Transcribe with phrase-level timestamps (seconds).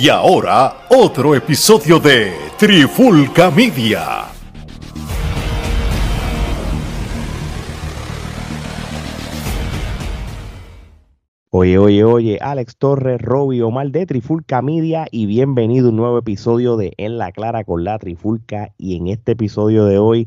[0.00, 4.28] Y ahora, otro episodio de Trifulca Media.
[11.50, 16.16] Oye, oye, oye, Alex Torres, Robbie Omar de Trifulca Media y bienvenido a un nuevo
[16.16, 18.72] episodio de En la Clara con la Trifulca.
[18.78, 20.24] Y en este episodio de hoy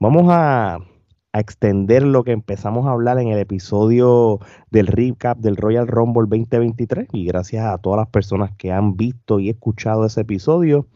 [0.00, 0.78] vamos a,
[1.32, 4.40] a extender lo que empezamos a hablar en el episodio
[4.70, 7.08] del recap del Royal Rumble 2023.
[7.12, 10.86] Y gracias a todas las personas que han visto y escuchado ese episodio.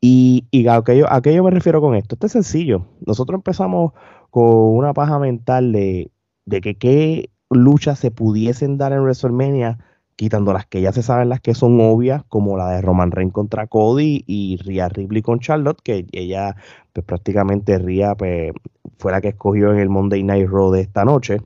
[0.00, 2.14] Y, y a, yo, a yo me refiero con esto.
[2.14, 2.86] Esto es sencillo.
[3.04, 3.92] Nosotros empezamos
[4.30, 6.10] con una paja mental de,
[6.44, 9.78] de que qué luchas se pudiesen dar en WrestleMania,
[10.16, 13.32] quitando las que ya se saben, las que son obvias, como la de Roman Reigns
[13.32, 16.56] contra Cody y Rhea Ripley con Charlotte, que ella,
[16.92, 18.52] pues prácticamente Rhea pues,
[18.98, 21.40] fue la que escogió en el Monday Night Raw de esta noche.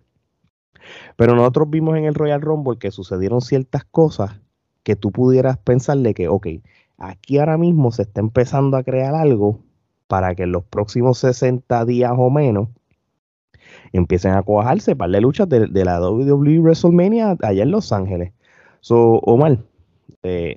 [1.17, 4.41] Pero nosotros vimos en el Royal Rumble que sucedieron ciertas cosas
[4.83, 6.47] que tú pudieras pensarle que, ok,
[6.97, 9.61] aquí ahora mismo se está empezando a crear algo
[10.07, 12.69] para que en los próximos 60 días o menos
[13.93, 18.33] empiecen a cuajarse para de luchas de, de, la WWE WrestleMania allá en Los Ángeles.
[18.81, 19.59] So, Omar,
[20.23, 20.55] eh,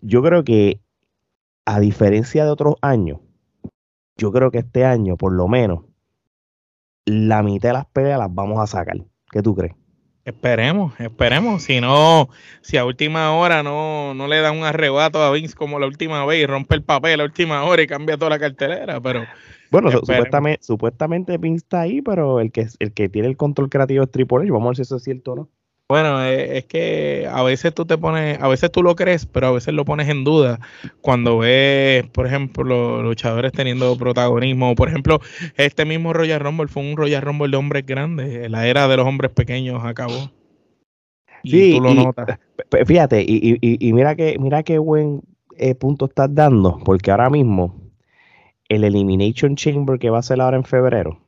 [0.00, 0.80] yo creo que
[1.64, 3.20] a diferencia de otros años,
[4.16, 5.84] yo creo que este año, por lo menos,
[7.06, 8.96] la mitad de las peleas las vamos a sacar.
[9.30, 9.74] ¿Qué tú crees?
[10.24, 11.62] Esperemos, esperemos.
[11.62, 12.28] Si no,
[12.60, 16.24] si a última hora no, no le da un arrebato a Vince como la última
[16.26, 19.24] vez y rompe el papel a última hora y cambia toda la cartelera, pero
[19.70, 24.02] bueno, supuestamente, supuestamente Vince está ahí, pero el que, el que tiene el control creativo
[24.02, 24.50] es Triple H.
[24.50, 25.48] Vamos a ver si eso es cierto o no.
[25.90, 29.48] Bueno, eh, es que a veces tú te pones, a veces tú lo crees, pero
[29.48, 30.60] a veces lo pones en duda
[31.00, 34.76] cuando ves, por ejemplo, los luchadores teniendo protagonismo.
[34.76, 35.18] Por ejemplo,
[35.56, 38.48] este mismo Royal Rumble fue un Royal Rumble de hombres grandes.
[38.48, 40.30] La era de los hombres pequeños acabó.
[41.42, 42.38] Y sí, tú lo y, notas.
[42.86, 45.22] Fíjate, y, y, y, mira que, mira qué buen
[45.56, 47.74] eh, punto estás dando, porque ahora mismo
[48.68, 51.18] el Elimination Chamber que va a ser ahora en febrero,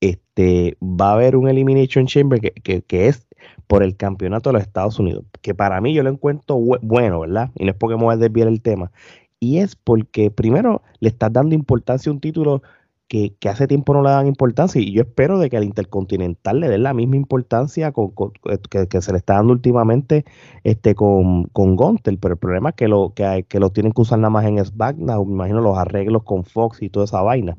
[0.00, 3.26] este, va a haber un Elimination Chamber que, que, que, es
[3.72, 7.52] por el campeonato de los Estados Unidos, que para mí yo lo encuentro bueno, ¿verdad?
[7.54, 8.92] Y no es porque me voy a desviar el tema.
[9.40, 12.62] Y es porque primero le estás dando importancia a un título
[13.08, 16.68] que, hace tiempo no le dan importancia y yo espero de que al Intercontinental le
[16.68, 20.26] den la misma importancia que, se le está dando últimamente
[20.64, 24.18] este, con, con Gunter, pero el problema es que lo, que, lo tienen que usar
[24.18, 27.56] nada más en SmackDown, me imagino los arreglos con Fox y toda esa vaina.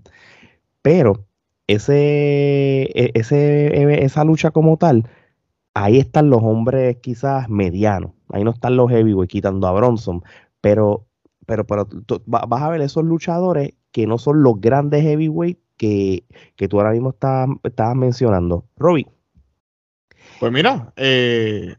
[0.84, 1.25] Pero
[1.66, 5.09] ese, ese, esa lucha como tal,
[5.74, 10.24] ahí están los hombres quizás medianos, ahí no están los heavyweights quitando a Bronson,
[10.62, 11.08] pero,
[11.46, 11.88] pero, pero
[12.26, 16.26] vas a ver esos luchadores que no son los grandes heavyweight que,
[16.56, 18.66] que tú ahora mismo estabas, estabas mencionando.
[18.78, 19.08] Robbie.
[20.40, 21.76] Pues mira, eh,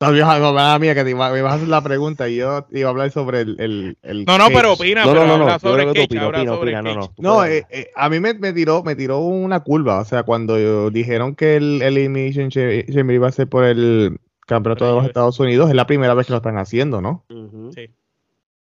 [0.00, 2.90] todavía mía que te iba, me ibas a hacer la pregunta y yo iba a
[2.90, 3.60] hablar sobre el.
[3.60, 4.56] el, el no, no, cage.
[4.56, 6.82] pero opina, no, pero no, no, no, sobre no, Cage, opina, habla opina, sobre opina,
[6.82, 6.94] Cage.
[6.96, 7.34] no, no.
[7.34, 10.00] No, eh, eh, a mí me, me, tiró, me tiró una curva.
[10.00, 14.94] O sea, cuando dijeron que el Elimination Chamber iba a ser por el campeonato de
[14.94, 17.24] los Estados Unidos, es la primera vez que lo están haciendo, ¿no?
[17.28, 17.74] Uh -huh.
[17.74, 17.90] Sí.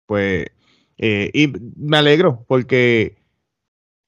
[0.07, 0.47] Pues,
[0.97, 3.19] eh, y me alegro porque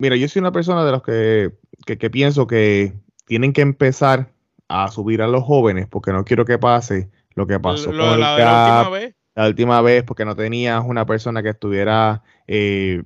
[0.01, 1.51] Mira, yo soy una persona de los que,
[1.85, 2.93] que, que, pienso que
[3.27, 4.33] tienen que empezar
[4.71, 8.19] a subir a los jóvenes porque no quiero que pase lo que pasó lo, con
[8.19, 9.15] la, el la última vez.
[9.35, 13.03] La última vez porque no tenías una persona que estuviera, eh,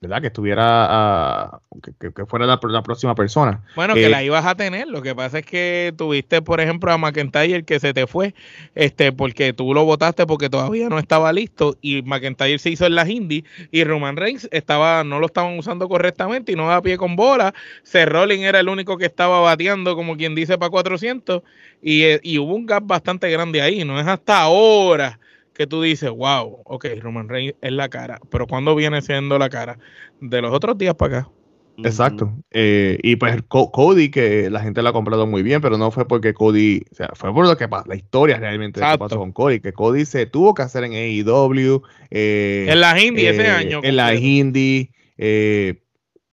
[0.00, 0.22] ¿verdad?
[0.22, 3.62] Que estuviera, uh, que, que, fuera la, la, próxima persona.
[3.76, 4.88] Bueno, que eh, la ibas a tener.
[4.88, 8.34] Lo que pasa es que tuviste, por ejemplo, a McIntyre que se te fue,
[8.74, 12.94] este, porque tú lo votaste porque todavía no estaba listo y McIntyre se hizo en
[12.94, 16.96] las indies y Roman Reigns estaba, no lo estaban usando correctamente y no da pie
[16.96, 17.52] con bola.
[17.82, 21.42] Seth Rollins era el único que estaba bateando, como quien dice, para 400
[21.82, 23.84] y, eh, y hubo un gap bastante grande ahí.
[23.84, 25.18] No es hasta ahora
[25.60, 29.50] que tú dices, wow, ok, Roman Reigns es la cara, pero ¿cuándo viene siendo la
[29.50, 29.78] cara?
[30.18, 31.30] De los otros días para acá.
[31.76, 32.32] Exacto.
[32.50, 36.08] Eh, y pues Cody, que la gente lo ha comprado muy bien, pero no fue
[36.08, 38.98] porque Cody, o sea, fue por lo que pasó, la historia realmente de lo que
[39.00, 41.82] pasó con Cody, que Cody se tuvo que hacer en AEW.
[42.10, 43.80] Eh, en la Hindi eh, ese año.
[43.82, 44.92] En la Hindi.
[45.18, 45.82] eh,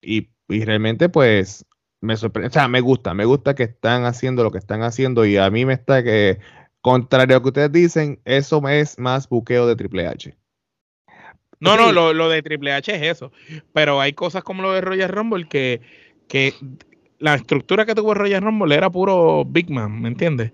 [0.03, 1.65] y, y, realmente pues
[2.03, 5.25] me sorprende, o sea, me gusta, me gusta que están haciendo lo que están haciendo
[5.25, 6.41] y a mí me está que
[6.85, 10.37] Contrario a lo que ustedes dicen, eso es más buqueo de Triple H.
[11.59, 11.77] No, sí.
[11.79, 13.33] no, lo, lo, de Triple H es eso.
[13.73, 15.81] Pero hay cosas como lo de Royal Rumble que,
[16.29, 16.53] que
[17.19, 20.53] la estructura que tuvo Royal Rumble era puro Big Man, ¿me entiendes?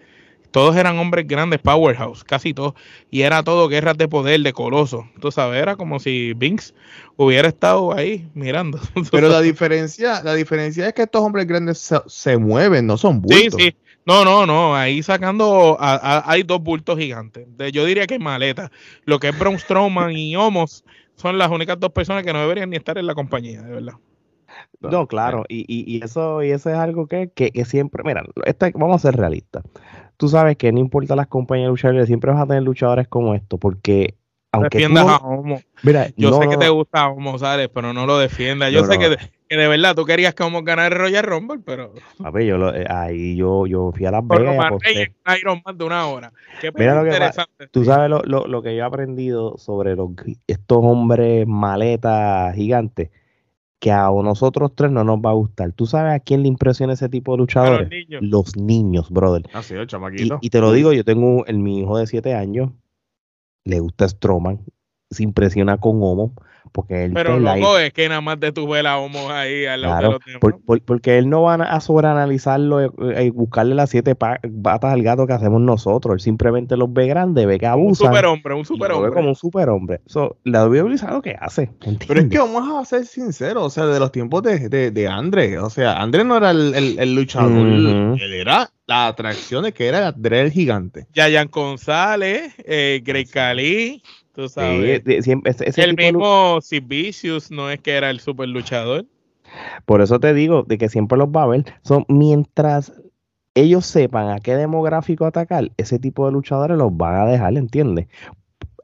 [0.52, 2.74] Todos eran hombres grandes, powerhouse, casi todos.
[3.10, 5.10] Y era todo guerras de poder, de coloso.
[5.18, 6.74] Tú sabes, era como si Vince
[7.16, 8.78] hubiera estado ahí mirando.
[9.10, 13.20] Pero la diferencia, la diferencia es que estos hombres grandes se, se mueven, no son
[13.20, 13.60] bultos.
[13.60, 13.76] Sí, sí.
[14.06, 14.74] No, no, no.
[14.74, 15.76] Ahí sacando.
[15.80, 17.46] hay dos bultos gigantes.
[17.72, 18.70] yo diría que maleta.
[19.04, 22.70] Lo que es Braun Strowman y Homos son las únicas dos personas que no deberían
[22.70, 23.94] ni estar en la compañía, de verdad.
[24.80, 28.96] No, claro, y, y, eso, y eso es algo que, que, siempre, mira, este, vamos
[28.96, 29.62] a ser realistas.
[30.16, 33.34] Tú sabes que no importa las compañías de luchadores, siempre vas a tener luchadores como
[33.34, 34.16] esto, porque
[34.52, 35.60] aunque a Homo.
[35.82, 37.68] Mira, yo sé que te gusta Homo, ¿sabes?
[37.72, 38.72] Pero no lo defiendas.
[38.72, 39.16] Yo sé que,
[39.56, 41.92] de verdad tú querías que Homo ganara el Royal Rumble, pero.
[42.32, 44.72] Ver, yo eh, ahí yo, yo fui a Las Vegas.
[45.40, 46.32] Iron Man de una hora.
[46.76, 50.10] Mira lo que Tú sabes lo, lo, lo, que yo he aprendido sobre los,
[50.46, 53.10] estos hombres maletas gigantes
[53.80, 55.72] que a nosotros tres no nos va a gustar.
[55.72, 57.88] ¿Tú sabes a quién le impresiona ese tipo de luchadores?
[58.20, 59.10] Los niños.
[59.10, 59.42] brother.
[59.54, 60.38] Ah, el chamaquito.
[60.42, 62.70] Y, te lo digo, yo tengo el, mi hijo de siete años,
[63.64, 64.60] le gusta Stroman,
[65.10, 66.34] se impresiona con Homo,
[66.72, 70.18] porque él Pero loco, es que nada más de tu vela Homo ahí al lado
[70.24, 74.92] de los porque él no va a sobreanalizarlo y eh, eh, buscarle las siete patas
[74.92, 76.14] al gato que hacemos nosotros.
[76.14, 78.08] Él simplemente los ve grandes, ve que abusan.
[78.08, 79.08] Un superhombre, un superhombre.
[79.08, 80.00] Lo ve como un superhombre.
[80.06, 81.70] So, la WWE sabe lo que hace.
[82.06, 85.08] Pero es que vamos a ser sinceros, o sea, de los tiempos de, de, de
[85.08, 89.86] André, o sea, André no era el, el, luchador, él era la atracción de que
[89.86, 91.06] era André el gigante.
[91.14, 94.02] Yayan González, eh, Grey Cali.
[94.40, 95.02] Tú sabes.
[95.76, 99.04] el mismo Vicious no es que era el super luchador.
[99.84, 101.64] Por eso te digo de que siempre los va a ver.
[101.82, 102.90] Son mientras
[103.54, 108.06] ellos sepan a qué demográfico atacar, ese tipo de luchadores los van a dejar, ¿entiendes?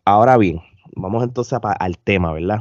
[0.04, 0.60] Ahora bien,
[0.94, 2.60] vamos entonces al tema, ¿verdad?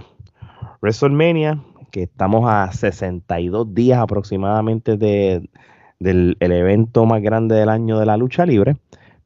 [0.81, 1.61] WrestleMania,
[1.91, 5.49] que estamos a 62 días aproximadamente de,
[5.99, 8.77] del evento más grande del año de la lucha libre.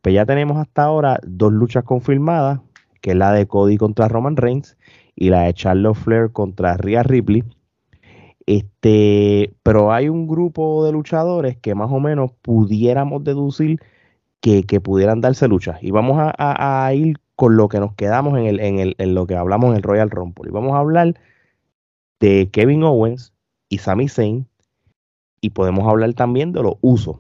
[0.02, 2.62] Pues ya tenemos hasta ahora dos luchas confirmadas
[3.02, 4.78] que es la de Cody contra Roman Reigns
[5.16, 7.44] y la de Charlotte Flair contra Rhea Ripley.
[8.46, 13.80] Este, pero hay un grupo de luchadores que más o menos pudiéramos deducir
[14.42, 15.78] que, pudieran darse lucha.
[15.82, 19.28] Y vamos a, ir con lo que nos quedamos en, el, en, el, en lo
[19.28, 20.50] que hablamos en el Royal Rumble.
[20.50, 21.20] Y vamos a hablar
[22.20, 23.34] de Kevin Owens
[23.70, 24.48] y Sami Zayn.
[25.42, 27.18] Y podemos hablar también de los usos.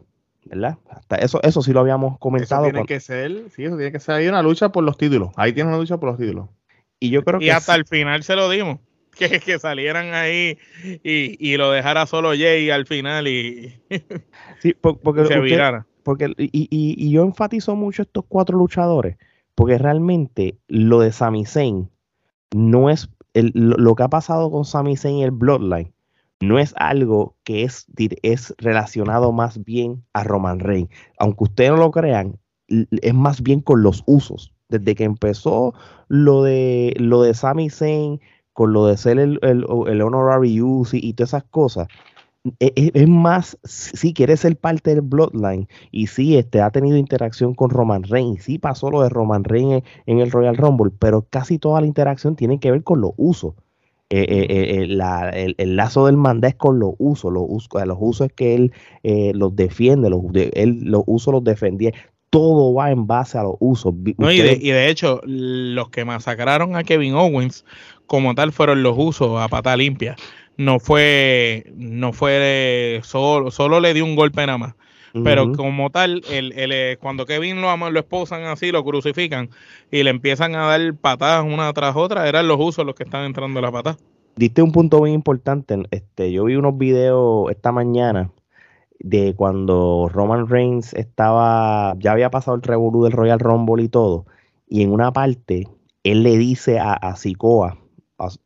[0.50, 0.78] ¿Verdad?
[0.90, 2.66] Hasta eso, eso sí lo habíamos comentado.
[2.66, 5.30] Eso tiene que ser, sí, eso tiene que ser ahí una lucha por los títulos.
[5.36, 6.50] Ahí tiene una lucha por los títulos.
[7.00, 8.80] Y yo creo y hasta el final se lo dimos.
[9.20, 10.58] Que, que salieran ahí
[11.04, 13.78] y, y, lo dejara solo Jay al final y,
[14.60, 15.86] sí, porque, se virara.
[16.04, 19.18] Porque, y, y, yo enfatizo mucho estos cuatro luchadores,
[19.56, 21.90] porque realmente lo de Sami Zayn
[22.56, 25.92] no es el, lo, que ha pasado con Sami Zayn y el Bloodline
[26.42, 30.90] no es algo que es, es relacionado más bien a Roman Reigns.
[31.18, 34.54] Aunque ustedes no lo crean, es más bien con los usos.
[34.70, 35.74] Desde que empezó
[36.08, 38.22] lo de lo de Sami Zayn,
[38.54, 39.64] con lo de ser el, el,
[40.02, 41.88] honorary use y, todas esas cosas,
[42.60, 46.98] e, e, es, más, si quiere ser parte del Bloodline y sí este, ha tenido
[46.98, 51.26] interacción con Roman Reigns, sí pasó lo de Roman Reigns en el Royal Rumble, pero
[51.30, 53.56] casi toda la interacción tiene que ver con los usos.
[54.12, 58.28] Eh, eh, eh, el, lazo del manda es con los usos, los usos, los usos
[58.28, 58.74] es que él
[59.36, 61.92] los defiende, los, él los usos los defendía.
[62.32, 63.94] Todo va en base a los usos.
[64.04, 67.66] y, de, hecho, los que masacraron a Kevin Owens
[68.08, 70.16] como tal fueron los usos a pata limpia.
[70.58, 74.74] No fue, no fue solo, solo le dio un golpe nada más.
[75.14, 79.50] Pero como tal, el, el, eh, cuando Kevin lo, lo esposan así, lo crucifican
[79.92, 83.26] y le empiezan a dar patadas una tras otra, eran los usos los que están
[83.26, 83.98] entrando la patada.
[84.36, 85.76] Diste un punto muy importante.
[85.92, 88.32] Este, yo vi unos videos esta mañana
[89.00, 94.26] de cuando Roman Reigns estaba, ya había pasado el revolú del Royal Rumble y todo,
[94.68, 95.68] y en una parte
[96.04, 97.78] él le dice a, a Sikoa,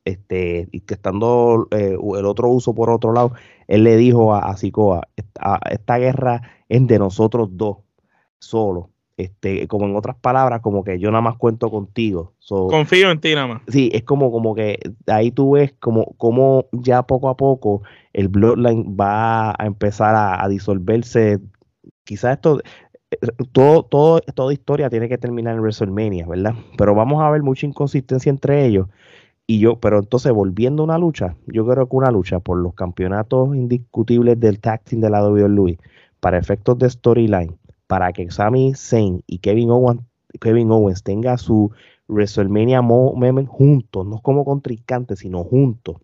[0.06, 3.34] este, y que estando eh, el otro uso por otro lado,
[3.68, 7.78] él le dijo a, a Sikoa, esta, esta, guerra es de nosotros dos,
[8.40, 8.90] solo.
[9.16, 12.34] Este, como en otras palabras, como que yo nada más cuento contigo.
[12.48, 13.62] Confío en ti nada más.
[13.68, 18.28] Sí, es como, como que ahí tú ves como, como ya poco a poco el
[18.28, 21.40] Bloodline va a empezar a, disolverse.
[22.04, 22.60] Quizás esto,
[23.12, 23.18] eh,
[23.52, 26.56] todo, todo, toda historia tiene que terminar en WrestleMania, ¿verdad?
[26.78, 28.88] Pero vamos a ver mucha inconsistencia entre ellos.
[29.54, 32.74] Y yo, pero entonces volviendo a una lucha, yo creo que una lucha por los
[32.74, 35.78] campeonatos indiscutibles del tag team de la WWE,
[36.20, 37.56] para efectos de storyline,
[37.86, 40.02] para que Sami Zayn y Kevin Owens,
[40.42, 41.72] Kevin Owens tenga su
[42.08, 45.98] WrestleMania moment juntos, no como contrincantes, sino juntos,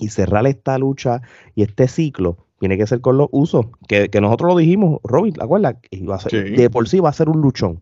[0.00, 1.22] y cerrar esta lucha
[1.54, 5.76] y este ciclo, tiene que ser con los usos, que, nosotros lo dijimos, Robin, ¿acuerdas?
[6.32, 7.80] De por sí va a ser un luchón.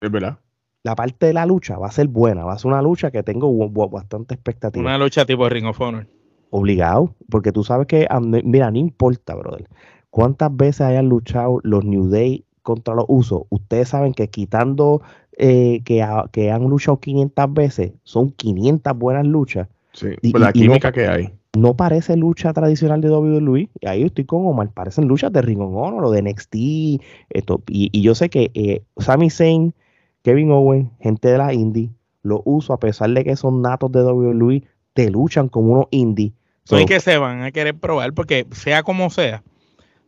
[0.00, 0.38] Es verdad
[0.82, 3.22] la parte de la lucha va a ser buena, va a ser una lucha que
[3.22, 4.82] tengo bastante expectativa.
[4.82, 6.06] Una lucha tipo Ring of Honor.
[6.50, 8.08] Obligado, porque tú sabes que,
[8.44, 9.68] mira, no importa, brother.
[10.10, 13.42] ¿cuántas veces hayan luchado los New Day contra los usos?
[13.48, 15.02] Ustedes saben que quitando
[15.38, 19.68] eh, que, que, han luchado 500 veces, son 500 buenas luchas.
[19.92, 21.30] Sí, la química que hay.
[21.56, 23.70] No parece lucha tradicional de WWE.
[23.80, 24.70] Y ahí estoy con Omar.
[24.72, 27.02] Parecen luchas de Ring of Honor o de NXT.
[27.30, 29.74] Esto, y, yo sé que eh, Sami Zayn,
[30.22, 31.90] Kevin Owen, gente de la indie,
[32.22, 34.62] los uso a pesar de que son natos de WWE,
[34.92, 36.32] te luchan como unos indie.
[36.64, 39.42] So, y que se van a querer probar porque sea como sea,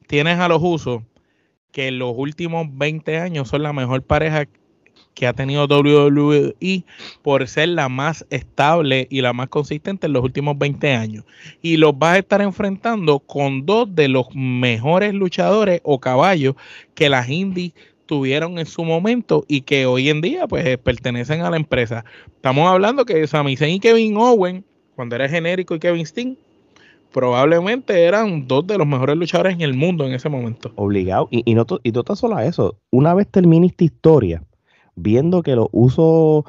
[0.06, 1.02] tienes a los usos
[1.72, 4.46] que en los últimos 20 años son la mejor pareja
[5.14, 6.84] que ha tenido WWE
[7.22, 11.24] por ser la más estable y la más consistente en los últimos 20 años.
[11.60, 16.54] Y los vas a estar enfrentando con dos de los mejores luchadores o caballos
[16.94, 17.72] que las indies
[18.12, 22.04] tuvieron en su momento y que hoy en día pues pertenecen a la empresa.
[22.26, 26.36] Estamos hablando que Sami Zayn y Kevin Owen, cuando era genérico y Kevin Steen,
[27.10, 30.72] probablemente eran dos de los mejores luchadores en el mundo en ese momento.
[30.76, 31.26] Obligado.
[31.30, 32.76] Y, y no, y no solo eso.
[32.90, 34.44] Una vez termine esta historia,
[34.94, 36.44] viendo que los usos,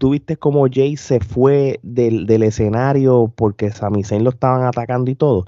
[0.00, 5.16] tuviste como Jay se fue del, del escenario porque Sami Zayn lo estaban atacando y
[5.16, 5.44] todo.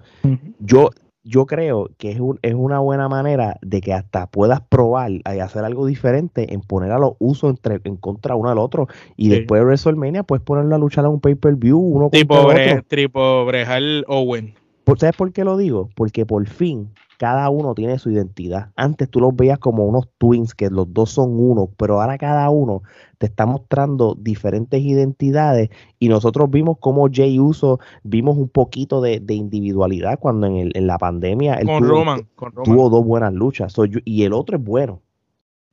[0.59, 0.91] Yo
[1.23, 5.65] yo creo que es, es, una buena manera de que hasta puedas probar y hacer
[5.65, 8.89] algo diferente en poner a los usos entre, en contra uno del otro.
[9.17, 12.83] Y después de WrestleMania puedes ponerlo a luchar a un pay-per-view uno tipo contra otro.
[12.97, 14.55] Tipo Brejal Owen.
[14.99, 15.89] ¿Sabes por qué lo digo?
[15.95, 18.71] Porque por fin cada uno tiene su identidad.
[18.77, 22.49] Antes tú los veías como unos twins, que los dos son uno, pero ahora cada
[22.49, 22.83] uno
[23.19, 29.23] te está mostrando diferentes identidades y nosotros vimos como Jay Uso, vimos un poquito de,
[29.29, 32.27] individualidad cuando en, la pandemia él con, tuvo, Roman,
[32.65, 33.75] tuvo dos buenas luchas
[34.07, 35.03] y el otro es bueno.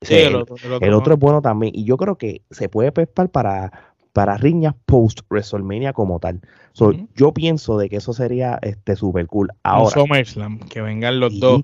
[0.01, 1.71] el, otro, es bueno también.
[1.73, 3.86] Y yo creo que se puede pescar para,
[4.17, 6.41] para riñas post WrestleMania como tal.
[7.13, 9.49] Yo pienso de que eso sería este super cool.
[9.61, 11.61] Ahora, SummerSlam, que vengan los dos.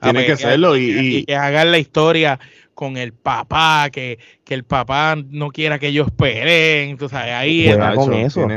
[0.00, 2.40] Tiene que hacerlo y, que hagan la historia
[2.74, 7.72] con el papá, que, que, el papá no quiera que ellos peleen, tú sabes, ahí
[7.94, 8.48] con eso.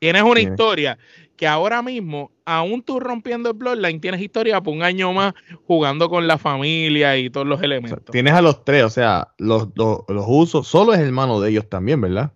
[0.00, 0.98] Tienes, una historia
[1.36, 5.34] que ahora mismo, aún tú rompiendo el Bloodline, tienes historia por un año más
[5.68, 8.10] jugando con la familia y todos los elementos.
[8.10, 11.68] tienes a los tres, o sea, los, los, los usos, solo es hermano de ellos
[11.68, 12.32] también, ¿verdad?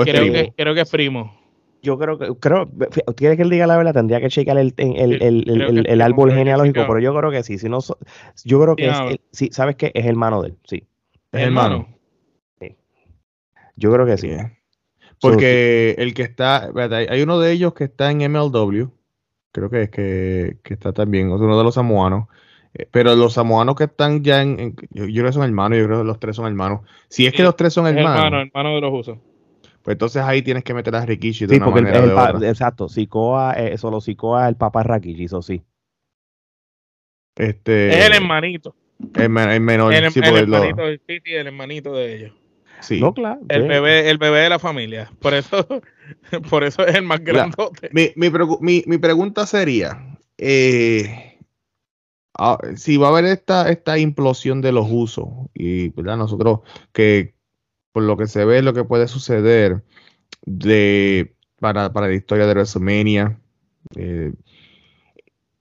[0.00, 1.38] Creo, Que, creo que es primo.
[1.82, 2.70] Yo creo que, creo,
[3.16, 6.84] quiere que él diga la verdad, tendría que checar el, el, el, el árbol genealógico,
[6.86, 7.80] pero yo creo que sí, si no,
[8.44, 8.96] yo creo que es,
[9.32, 10.84] sí, sabes que es hermano de él, sí.
[11.32, 11.88] Es hermano.
[12.60, 12.76] Sí.
[13.74, 14.30] Yo creo que sí.
[15.20, 16.70] Porque el que está,
[17.08, 18.90] hay uno de ellos que está en MLW,
[19.50, 22.28] creo que es que, que está también, uno de los samoanos,
[22.74, 25.98] eh, pero los samoanos que están ya en, yo, creo que son hermanos, yo creo
[25.98, 26.80] que los tres son hermanos.
[27.08, 28.24] Si es que los tres son hermanos.
[28.24, 29.18] Hermano, hermano de los usos.
[29.82, 32.48] Pues entonces ahí tienes que meter a Rikishi de una manera el, de otra.
[32.48, 35.62] Exacto, Sikoa, eh, solo Sikoa el papá Rikishi, eso sí.
[37.36, 38.74] Este, es el hermanito.
[39.14, 39.92] El, menor.
[39.92, 42.32] El, hermanito del City el hermanito de ellos.
[42.80, 43.00] Sí.
[43.00, 43.40] No, claro.
[43.48, 45.10] El bebé, el bebé de la familia.
[45.20, 45.66] Por eso,
[46.50, 47.90] por eso es el más grandote.
[47.92, 51.38] Mi, mi, mi, pregunta sería: eh,
[52.38, 56.16] ah, si va a haber esta, esta implosión de los usos, y ¿verdad?
[56.16, 56.60] nosotros
[56.92, 57.34] que
[57.92, 59.82] por lo que se ve, lo que puede suceder
[60.44, 63.38] de, para, la historia de WrestleMania.
[63.96, 64.32] Eh,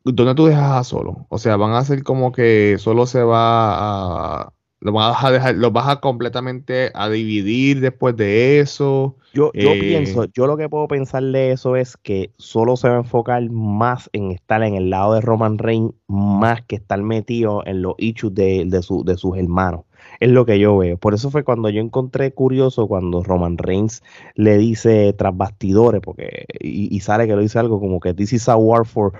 [0.04, 1.28] ¿Dónde tú dejas a solo?
[1.30, 4.54] O sea, van a hacer como que solo se va a.
[4.80, 9.16] Lo vas a dejar, lo vas a completamente a dividir después de eso.
[9.32, 12.90] Yo, yo eh, pienso, yo lo que puedo pensar de eso es que solo se
[12.90, 17.00] va a enfocar más en estar en el lado de Roman Reigns, más que estar
[17.04, 19.82] metido en los issues de, de, su, de sus hermanos
[20.22, 20.98] es lo que yo veo.
[20.98, 24.04] Por eso fue cuando yo encontré curioso cuando Roman Reigns
[24.36, 28.48] le dice tras bastidores, porque y, sale que lo dice algo como que this is
[28.48, 29.14] a war for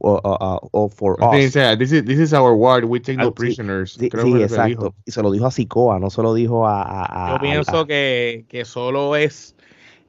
[0.00, 1.54] uh, uh, uh, for us.
[1.78, 3.96] This is, our war, we take no ah, prisoners.
[3.98, 4.10] Sí,
[4.42, 4.94] exacto.
[5.06, 7.30] Y se lo dijo a Sikoa, no se lo dijo a.
[7.32, 9.56] yo pienso que, que solo es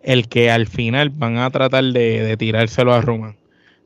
[0.02, 3.38] el que al final van a tratar de, de tirárselo a Roman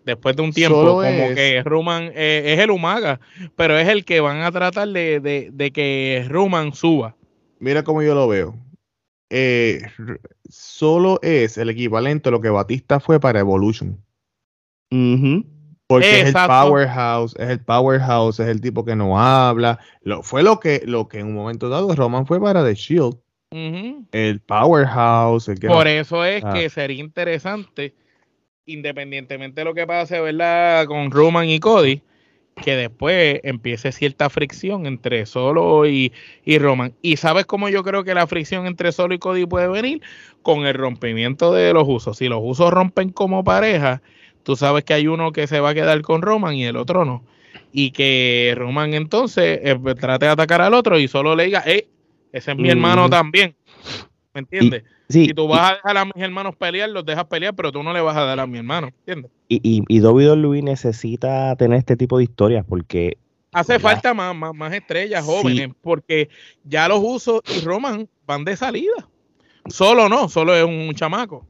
[0.07, 3.19] después de un tiempo, como que Ruman eh, es el Umaga,
[3.55, 7.15] pero es el que van a tratar de, que Ruman suba.
[7.59, 8.55] Mira cómo yo lo veo.
[9.29, 9.81] Eh,
[10.49, 14.01] solo es el equivalente a lo que Batista fue para Evolution.
[15.87, 19.79] Porque es el powerhouse, es el powerhouse, es el tipo que no habla.
[20.01, 23.17] Lo, fue lo que, lo que en un momento dado Roman fue para The Shield.
[23.51, 25.49] El powerhouse.
[25.49, 26.69] El Por eso es que ah.
[26.69, 27.95] sería interesante
[28.67, 30.85] independientemente de lo que pase, ¿verdad?
[30.85, 32.01] Con Roman y Cody,
[32.63, 36.11] que después empiece cierta fricción entre Solo y,
[36.45, 36.93] y, Roman.
[37.01, 40.01] ¿Y sabes cómo yo creo que la fricción entre Solo y Cody puede venir?
[40.43, 42.17] Con el rompimiento de los usos.
[42.17, 44.01] Si los usos rompen como pareja,
[44.43, 47.05] tú sabes que hay uno que se va a quedar con Roman y el otro
[47.05, 47.23] no.
[47.71, 51.87] y que Roman entonces eh, trate de atacar al otro y solo le diga, eh,
[52.33, 53.55] ese es mi hermano también.
[54.33, 54.83] ¿Me entiendes?
[55.09, 57.93] Si tú vas a dejar a mis hermanos pelear, los dejas pelear, pero tú no
[57.93, 59.31] le vas a dar a mi hermano, ¿entiendes?
[59.47, 63.17] Y, y, y WWE necesita tener este tipo de historias porque...
[63.53, 66.29] Hace falta más, más, estrellas jóvenes, porque
[66.63, 69.07] ya los usos y Roman van de salida.
[69.67, 71.47] Solo no, solo es un chamaco.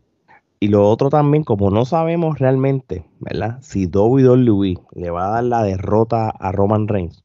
[0.59, 3.59] Y lo otro también, como no sabemos realmente, ¿verdad?
[3.61, 7.23] Si WWE le va a dar la derrota a Roman Reigns,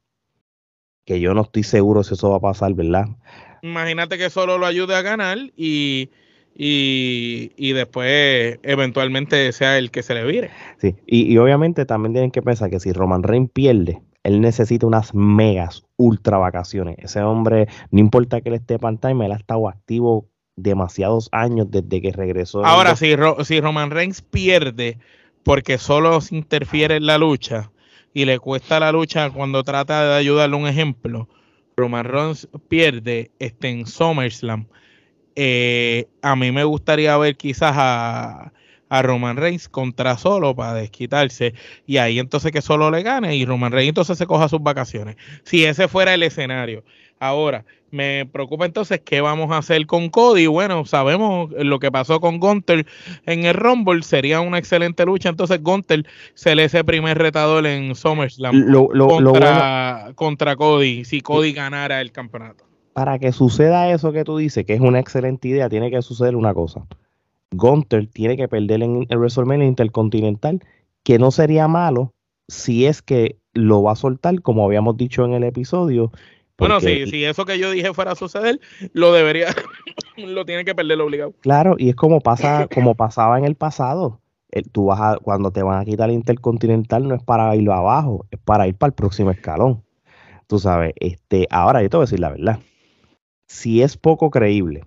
[1.04, 3.06] que yo no estoy seguro si eso va a pasar, ¿verdad?
[3.62, 6.10] Imagínate que solo lo ayude a ganar y,
[6.54, 10.50] y, después eventualmente sea el que se le vire.
[10.78, 15.14] Sí, y, obviamente también tienen que pensar que si Roman Reigns pierde, él necesita unas
[15.14, 16.96] megas ultra vacaciones.
[16.98, 22.02] Ese hombre, no importa que él esté pantalla, él ha estado activo demasiados años desde
[22.02, 22.64] que regresó.
[22.64, 24.98] Ahora, si, si Roman Reigns pierde
[25.42, 27.72] porque solo se interfiere en la lucha
[28.14, 31.28] y le cuesta la lucha cuando trata de ayudarle un ejemplo,
[31.76, 34.66] Roman Reigns pierde este, en SummerSlam.
[35.36, 38.52] Eh, a mí me gustaría ver quizás a,
[38.88, 41.54] a Roman Reigns contra Solo para desquitarse
[41.86, 45.16] y ahí entonces que Solo le gane y Roman Reigns entonces se coja sus vacaciones.
[45.44, 46.84] Si ese fuera el escenario.
[47.18, 50.46] Ahora, me preocupa entonces qué vamos a hacer con Cody.
[50.46, 52.86] Bueno, sabemos lo que pasó con Gunter
[53.26, 54.02] en el Rumble.
[54.02, 55.28] Sería una excelente lucha.
[55.28, 62.00] Entonces, Gunter se le ese primer retador en SummerSlam contra, contra Cody, si Cody ganara
[62.00, 62.64] el campeonato.
[62.92, 66.36] Para que suceda eso que tú dices, que es una excelente idea, tiene que suceder
[66.36, 66.86] una cosa.
[67.52, 70.60] Gunter tiene que perder en el WrestleMania Intercontinental,
[71.02, 72.12] que no sería malo
[72.48, 76.12] si es que lo va a soltar, como habíamos dicho en el episodio,
[76.58, 78.60] bueno, si, si eso que yo dije fuera a suceder,
[78.92, 79.48] lo debería,
[80.16, 81.32] lo tiene que perder obligado.
[81.40, 84.20] Claro, y es como pasa, como pasaba en el pasado.
[84.70, 88.26] tú vas a, cuando te van a quitar el Intercontinental, no es para irlo abajo,
[88.30, 89.82] es para ir para el próximo escalón.
[90.46, 92.60] Tú sabes, este, ahora yo te voy a decir la verdad.
[93.52, 94.82] Si es poco creíble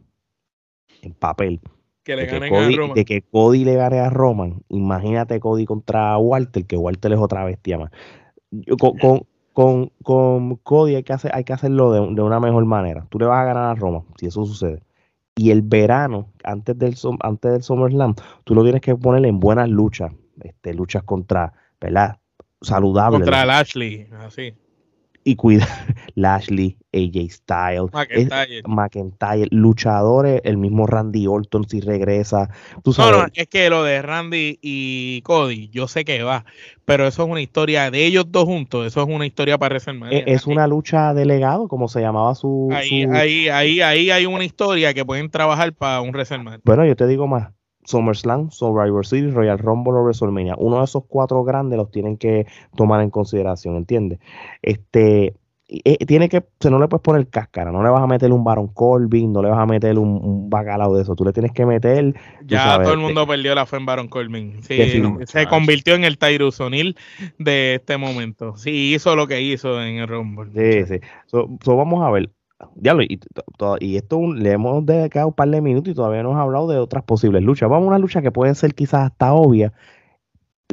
[1.04, 1.62] en papel
[2.04, 5.66] que le de, que Cody, a de que Cody le gane a Roman, imagínate Cody
[5.66, 7.92] contra Walter, que Walter es otra bestia más.
[8.80, 13.06] con, con, con Cody hay que, hacer, hay que hacerlo de, una mejor manera.
[13.10, 14.82] Tú le vas a ganar a Roma, si eso sucede.
[15.36, 19.70] Y el verano, antes del, antes del SummerSlam, tú lo tienes que poner en buenas
[19.70, 20.12] luchas.
[20.42, 22.18] Este, luchas contra, ¿verdad?
[22.62, 23.22] Saludables.
[23.22, 24.56] Contra Lashley, así
[25.26, 25.68] y cuida
[26.16, 27.92] Lashley, AJ Styles,
[28.66, 29.48] McIntyre.
[29.50, 32.50] luchadores, el mismo Randy Orton si regresa.
[32.84, 33.20] ¿tú sabes?
[33.20, 36.46] No, es que lo de Randy y Cody, yo sé que va,
[36.86, 40.20] pero eso es una historia de ellos dos juntos, eso es una historia para WrestleMania.
[40.20, 44.26] Es, es una lucha de legado, como se llamaba su ahí, Ahí, ahí, ahí hay
[44.28, 46.62] una historia que pueden trabajar para un WrestleMania.
[46.64, 47.50] Bueno, yo te digo más,
[47.86, 50.56] SummerSlam, Survivor Series, Royal Rumble o WrestleMania.
[50.58, 52.46] Uno de esos cuatro grandes los tienen que
[52.76, 54.20] tomar en consideración, ¿entiendes?
[54.62, 55.36] Este,
[55.68, 58.44] eh, tiene que, se no le puedes poner cáscara, no le vas a meter un
[58.44, 61.66] Baron Corbin, no le vas a meter un, bacalao de eso, tú le tienes que
[61.66, 62.14] meter.
[62.44, 64.62] Ya todo el mundo este perdió la fe en Baron Corbin.
[64.62, 66.96] Sí, se convirtió en el Tyrus O'Neill
[67.40, 68.56] de este momento.
[68.58, 70.52] Sí, hizo lo que hizo en el Rumble.
[70.54, 71.08] Sí, sí.
[71.26, 72.30] So, vamos a ver.
[72.76, 73.20] Diablo, y,
[73.80, 76.78] y, esto le hemos dedicado un par de minutos y todavía no hemos hablado de
[76.78, 77.70] otras posibles luchas.
[77.70, 79.74] Vamos a una lucha que puede ser quizás hasta obvia.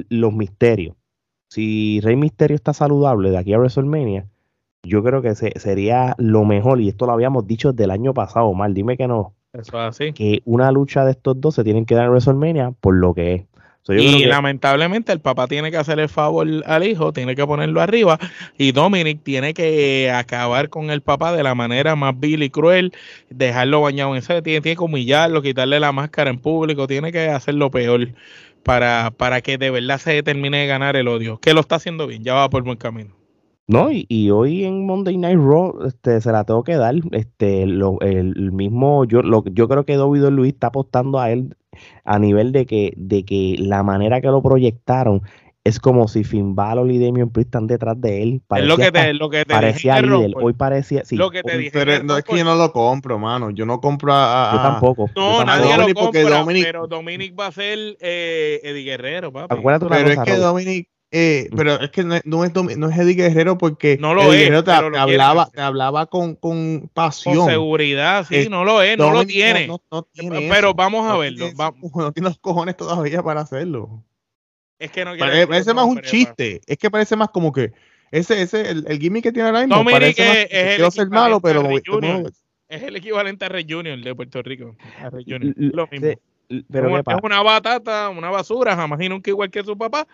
[0.08, 0.96] Los misterios.
[1.48, 4.26] Si Rey Misterio está saludable de aquí a WrestleMania,
[4.82, 8.52] yo creo que sería lo mejor, y esto lo habíamos dicho desde el año pasado,
[8.54, 9.34] mal, dime que no.
[9.52, 10.12] Eso es así.
[10.14, 13.34] Que una lucha de estos dos se tienen que dar en WrestleMania por lo que
[13.34, 13.44] es.
[13.88, 18.18] Y lamentablemente el papá tiene que hacer el favor al hijo, tiene que ponerlo arriba
[18.56, 22.92] y Dominic tiene que acabar con el papá de la manera más vil y cruel,
[23.28, 27.28] dejarlo bañado en sed, tiene, tiene que humillarlo, quitarle la máscara en público, tiene que
[27.28, 28.08] hacerlo peor
[28.62, 32.06] para, para que de verdad se termine de ganar el odio, que lo está haciendo
[32.06, 33.16] bien, ya va por buen camino.
[33.68, 36.94] No, y, hoy en Monday Night Raw este, se la tengo que dar.
[37.12, 41.56] Este, lo, el mismo, yo, lo, yo creo que David Luis está apostando a él
[42.04, 45.22] a nivel de que, de que la manera que lo proyectaron
[45.64, 48.42] es como si Finn Balor y Damian Priest están detrás de él.
[48.46, 50.32] Parecía, es lo que te, lo que te parecía líder.
[50.34, 51.04] Hoy parecía.
[51.04, 53.50] Sí, lo que te dije pero no es que yo no lo compro, mano.
[53.50, 54.50] Yo no compro a.
[54.52, 55.10] yo tampoco.
[55.14, 56.22] No, nadie lo compra.
[56.22, 59.54] Dominic, pero Dominic va a ser eh, Eddie Guerrero, papi.
[59.62, 63.98] pero es que Dominic eh, pero es que no es, no es, Eddie Guerrero porque
[64.00, 67.36] no lo Eddie Guerrero te, hablaba, te hablaba con, con pasión.
[67.36, 69.68] Con seguridad, sí, no lo es, no lo tiene.
[70.48, 71.50] pero vamos a verlo.
[71.94, 74.02] No tiene, los cojones todavía para hacerlo.
[74.78, 76.62] Es que no quiere Parece, más un chiste.
[76.66, 77.72] Es que parece más como que
[78.10, 79.84] ese, ese el, el gimmick que tiene ahora mismo.
[79.84, 81.68] parece más, es, el ser malo, pero
[82.68, 84.76] es el equivalente a Rey Junior de Puerto Rico.
[84.98, 85.54] A Rey Junior.
[85.58, 86.08] Lo mismo.
[86.70, 90.06] Pero es una batata, una basura, jamás nunca igual que su papá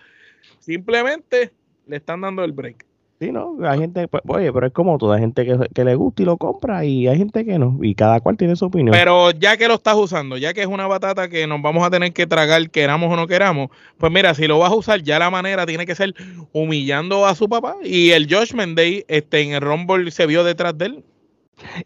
[0.59, 1.53] Simplemente
[1.87, 2.88] le están dando el break.
[3.20, 3.57] Sí, ¿no?
[3.64, 6.24] Hay gente, pues, oye, pero es como todo, hay gente que, que le gusta y
[6.24, 8.92] lo compra y hay gente que no, y cada cual tiene su opinión.
[8.92, 11.90] Pero ya que lo estás usando, ya que es una batata que nos vamos a
[11.90, 15.18] tener que tragar, queramos o no queramos, pues mira, si lo vas a usar, ya
[15.18, 16.14] la manera tiene que ser
[16.53, 17.74] humillando a su papá.
[17.83, 21.05] Y el Josh Day este, en el Rumble se vio detrás de él.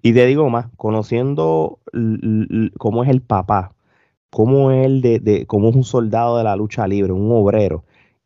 [0.03, 1.79] Y te digo más, conociendo
[2.77, 3.73] cómo es el papá,
[4.29, 7.85] cómo es, el de, de, cómo es un soldado de la lucha libre, un obrero,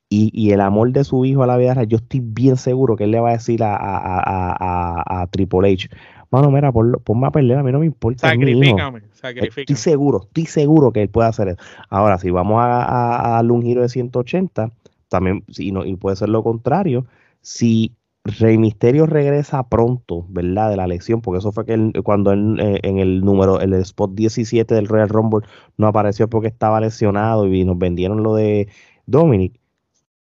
[0.08, 2.94] y, y, el amor de su hijo a la vida real, yo estoy bien seguro
[2.96, 5.88] que él le va a decir a, a, a, a Triple H,
[6.30, 8.28] mano, mira, ponme a perder, a mí no me importa.
[8.28, 9.62] Sacrifícame, sacrifícame.
[9.62, 11.58] Estoy seguro, estoy seguro que él puede hacer eso.
[11.88, 14.70] Ahora, si vamos a, darle un giro de 180,
[15.08, 17.06] también, si no, y puede ser lo contrario,
[17.40, 20.70] si Rey Misterio regresa pronto, ¿verdad?
[20.70, 24.14] De la lección, porque eso fue que cuando él, eh, en el número, el spot
[24.14, 28.68] 17 del Royal Rumble no apareció porque estaba lesionado y nos vendieron lo de
[29.06, 29.60] Dominic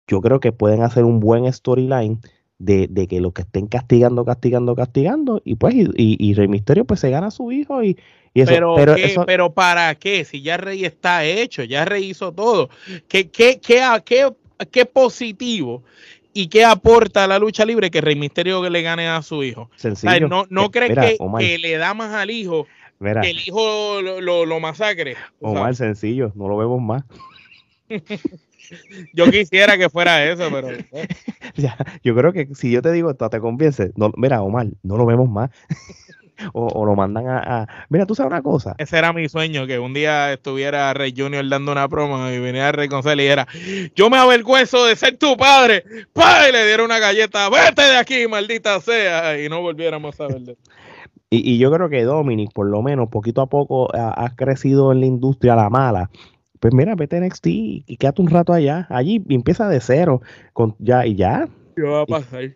[0.06, 2.20] yo creo que pueden hacer un buen storyline
[2.58, 7.00] de, que los que estén castigando, castigando, castigando, y pues, y, y, Rey Misterio pues
[7.00, 7.98] se gana a su hijo y,
[8.34, 8.74] eso.
[8.76, 10.24] Pero, pero ¿para qué?
[10.24, 12.70] Si ya Rey está hecho, ya Rey hizo todo.
[13.06, 14.32] ¿Qué, qué, qué, qué,
[14.70, 15.82] qué positivo
[16.32, 19.68] y qué aporta a la lucha libre que Rey Misterio le gane a su hijo?
[19.76, 20.28] Sencillo.
[20.28, 22.66] no no crees que, que, le da más al hijo
[23.02, 25.16] que el hijo lo, lo, lo masacre.
[25.40, 27.04] Omar, sencillo, no lo vemos más.
[29.12, 30.68] yo quisiera que fuera eso, pero.
[32.02, 33.92] yo creo que si yo te digo esto, te convence.
[33.96, 35.50] No, mira, Omar, no lo vemos más.
[36.52, 38.74] o, lo mandan a, Mira, tú sabes una cosa.
[38.78, 42.72] Ese era mi sueño, que un día estuviera Rey Junior dando una promo y viniera
[42.72, 43.46] Rey González y dijera:
[43.94, 45.84] Yo me avergüenzo de ser tu padre.
[46.12, 46.48] ¡Pah!
[46.48, 47.48] Y le diera una galleta.
[47.48, 49.40] ¡Vete de aquí, maldita sea!
[49.40, 50.56] Y no volviéramos a verle.
[51.30, 54.92] Y, y, yo creo que Dominic, por lo menos, poquito a poco ha, ha crecido
[54.92, 56.10] en la industria a la mala
[56.62, 58.86] pues mira, vete a NXT y quédate un rato allá.
[58.88, 60.22] Allí empieza de cero.
[60.52, 61.48] Con, ya, y ya.
[61.74, 62.52] ¿Qué va a pasar?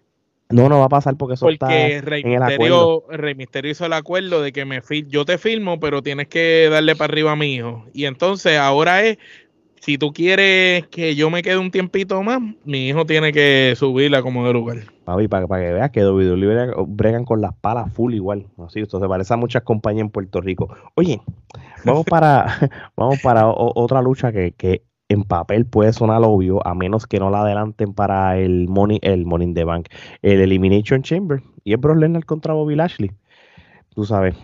[0.48, 3.92] No, no va a pasar porque eso está Rey en Misterio, Rey Misterio hizo el
[3.92, 7.56] acuerdo de que me yo te filmo, pero tienes que darle para arriba a mi
[7.56, 7.84] hijo.
[7.92, 9.18] Y entonces ahora es
[9.80, 14.22] si tú quieres que yo me quede un tiempito más, mi hijo tiene que subirla
[14.22, 14.78] como de lugar.
[15.04, 18.46] Papi, para, para que veas que WWE bregan con las palas full igual.
[18.64, 20.74] Así, esto se parece a muchas compañías en Puerto Rico.
[20.94, 21.20] Oye,
[21.86, 22.46] vamos para,
[22.96, 27.30] vamos para otra lucha que, que en papel puede sonar obvio, a menos que no
[27.30, 29.88] la adelanten para el Money, el Money in the Bank,
[30.22, 31.42] el Elimination Chamber.
[31.64, 33.12] Y es Brock Lesnar contra Bobby Lashley.
[33.94, 34.36] Tú sabes,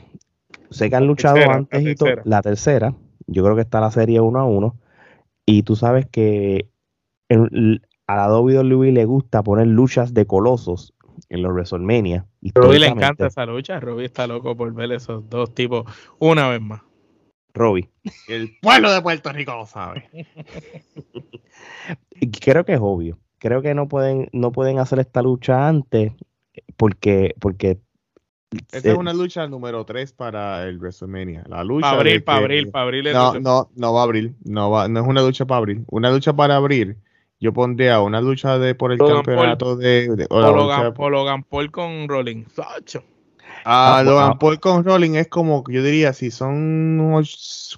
[0.70, 2.10] sé que han luchado antes y todo.
[2.24, 2.94] La tercera,
[3.26, 4.76] yo creo que está la serie 1 a 1.
[5.46, 6.68] Y tú sabes que
[7.28, 10.94] a la WWE le gusta poner luchas de colosos
[11.28, 12.26] en los WrestleMania.
[12.54, 13.80] Robbie le encanta esa lucha.
[13.80, 15.84] Robbie está loco por ver esos dos tipos
[16.18, 16.82] una vez más.
[17.54, 17.88] Robbie.
[18.28, 20.08] El pueblo de Puerto Rico lo sabe.
[22.40, 23.18] Creo que es obvio.
[23.38, 26.12] Creo que no pueden, no pueden hacer esta lucha antes
[26.76, 27.80] porque, porque
[28.70, 31.44] esta es una lucha número 3 para el WrestleMania.
[31.48, 31.88] La lucha.
[31.88, 33.12] Para abrir, para abrir, para abrir.
[33.12, 34.34] No, no, no va a abrir.
[34.44, 35.82] No, va, no es una lucha para abrir.
[35.88, 36.96] Una lucha para abrir.
[37.40, 40.26] Yo pondría una lucha de por el campeonato de.
[40.30, 42.44] o, Logan, Logan, Paul con Rolling.
[43.64, 44.38] Ah, ah, Logan ah.
[44.38, 46.98] Paul con Rolling es como, yo diría, si son.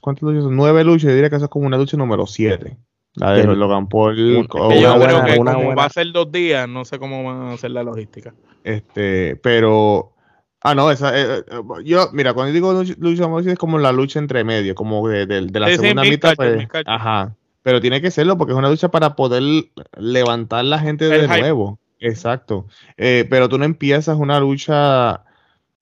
[0.00, 0.56] ¿Cuántas luchas son?
[0.56, 1.08] Nueve luchas.
[1.08, 2.76] Yo diría que eso es como una lucha número 7.
[3.16, 4.16] La de Logan Paul.
[4.16, 7.70] yo creo que como va a ser dos días, no sé cómo van a hacer
[7.70, 8.34] la logística.
[8.64, 10.14] Este, pero
[10.66, 14.44] Ah, no, esa, eh, eh, yo, mira, cuando digo lucha, es como la lucha entre
[14.44, 16.34] medio, como de, la segunda mitad.
[16.36, 19.42] Pues, ajá, pero tiene que serlo porque es una lucha para poder
[19.98, 21.78] levantar la gente de nuevo.
[22.00, 22.66] Exacto.
[22.96, 25.23] Eh, pero tú no empiezas una lucha,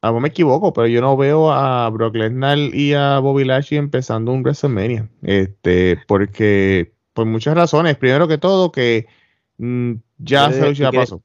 [0.02, 3.78] a no me equivoco, pero yo no veo a Brock Lesnar y a Bobby Lashley
[3.78, 5.08] empezando un WrestleMania.
[5.22, 7.96] Este, porque, por muchas razones.
[7.96, 9.06] Primero que todo, que
[9.58, 11.22] mm, ya esa lucha ya pasó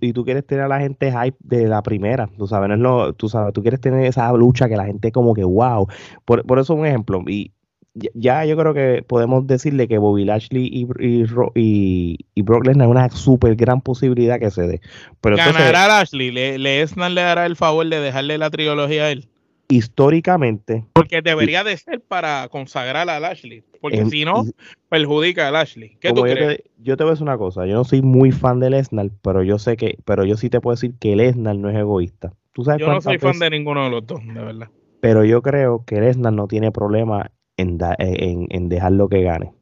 [0.00, 2.80] y tú quieres tener a la gente hype de la primera, tú sabes, no es
[2.80, 5.88] lo, tú sabes, tú quieres tener esa lucha que la gente como que wow.
[6.24, 7.52] Por, por eso un ejemplo, y
[7.94, 12.90] ya yo creo que podemos decirle que Bobby Lashley y, y, y, Brock Lesnar es
[12.90, 14.80] una súper gran posibilidad que se dé.
[15.20, 16.30] Pero ¿Ganará Lashley?
[16.30, 19.28] ¿Le, Lesnar le dará el favor de dejarle la trilogía a él?
[19.70, 20.84] históricamente.
[20.92, 23.64] Porque debería de ser para consagrar a Lashley.
[23.80, 24.44] Porque si no,
[24.90, 25.96] perjudica a Lashley.
[26.00, 26.58] ¿Qué tú crees?
[26.58, 27.66] Te, yo te voy a decir una cosa.
[27.66, 30.60] Yo no soy muy fan de Lesnar, pero yo sé que, pero yo sí te
[30.60, 32.34] puedo decir que Lesnar no es egoísta.
[32.52, 34.68] ¿Tú sabes yo no soy fan de ninguno de los dos, de verdad.
[35.00, 39.52] Pero yo creo que Lesnar no tiene problema en, en, en dejar lo que gane.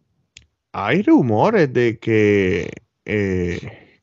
[0.72, 2.70] Hay rumores de que
[3.04, 3.58] eh,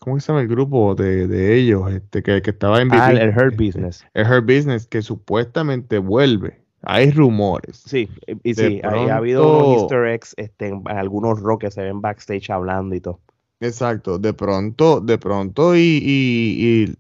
[0.06, 1.92] ¿cómo se llama el grupo de, ellos?
[1.92, 4.06] Este, que, estaba en Ah, el Her Business.
[4.14, 6.62] El Her Business, que supuestamente vuelve.
[6.84, 7.78] Hay rumores.
[7.78, 8.08] Sí,
[8.44, 12.94] y sí, ha habido easter eggs este, en algunos rock que se ven backstage hablando
[12.94, 13.20] y todo.
[13.60, 16.96] Exacto, de pronto, de pronto y, y, y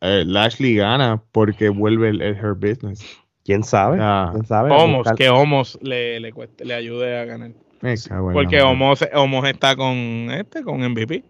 [0.00, 3.04] eh, Lashley gana porque vuelve el, el Her Business.
[3.50, 3.98] ¿Quién sabe?
[4.00, 4.28] Ah.
[4.30, 4.70] ¿Quién sabe?
[4.70, 7.50] Homos, que Homos le, le, cueste- le ayude a ganar.
[7.82, 7.96] En
[8.32, 8.62] Porque.
[8.62, 9.96] Homos, Homos está con
[10.30, 11.24] este, con MVP.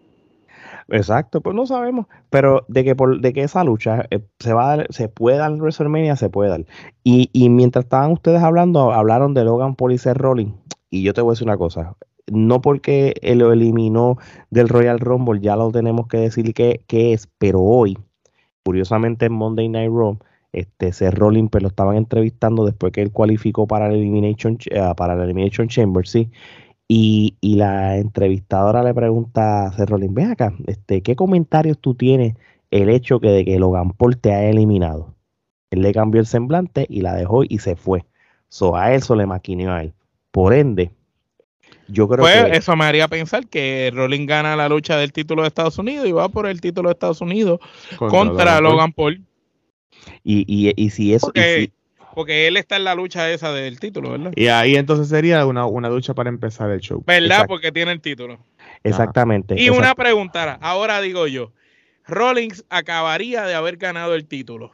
[0.89, 2.05] Exacto, pues no sabemos.
[2.29, 5.37] Pero de que por, de que esa lucha eh, se va a dar, se puede
[5.37, 6.63] dar en WrestleMania, se puede dar.
[7.03, 10.53] Y, y mientras estaban ustedes hablando, hablaron de Logan Paul y Seth Rollins.
[10.91, 11.95] Y yo te voy a decir una cosa.
[12.31, 14.19] No porque él lo eliminó
[14.51, 17.97] del Royal Rumble, ya lo tenemos que decir que, que es, pero hoy,
[18.63, 20.19] curiosamente en Monday Night Raw,
[20.53, 24.81] este Seth Rollins pues, lo estaban entrevistando después que él cualificó para el Elimination, eh,
[24.95, 26.29] para el Elimination Chamber, sí.
[26.87, 31.95] Y, y la entrevistadora le pregunta a Seth Rollins, ven acá, este, ¿qué comentarios tú
[31.95, 32.35] tienes
[32.69, 35.15] el hecho que de que Logan Paul te haya eliminado?
[35.69, 38.05] Él le cambió el semblante y la dejó y se fue.
[38.49, 39.93] So, a él se le maquineó a él.
[40.31, 40.91] Por ende,
[41.87, 45.41] yo creo Pues que eso me haría pensar que Rollins gana la lucha del título
[45.41, 47.59] de Estados Unidos y va por el título de Estados Unidos
[47.97, 49.21] contra, Logan Paul.
[50.23, 51.71] Y, y, y si eso y Porque, si-
[52.13, 54.33] porque él está en la lucha esa del título, ¿verdad?
[54.35, 57.03] Y ahí entonces sería una, una lucha para empezar el show.
[57.05, 57.25] ¿Verdad?
[57.27, 57.47] exacto.
[57.47, 58.39] Porque tiene el título.
[58.83, 59.61] exactamente.
[59.61, 61.53] Y una pregunta, ahora, digo yo,
[62.05, 64.73] Rollins acabaría de haber ganado el título.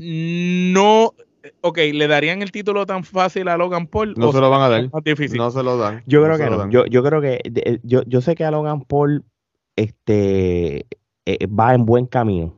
[0.00, 1.14] No,
[1.62, 4.14] ok, ¿le darían el título tan fácil a Logan Paul?
[4.16, 4.90] No o se lo van a dar.
[4.92, 5.38] más difícil?
[5.38, 6.04] No se lo dan.
[6.06, 6.58] Yo creo que lo no.
[6.58, 6.70] dan.
[6.70, 7.40] Yo, yo creo que
[7.82, 9.24] yo, yo sé que a Logan Paul
[9.74, 10.86] este
[11.26, 12.57] eh, va en buen camino.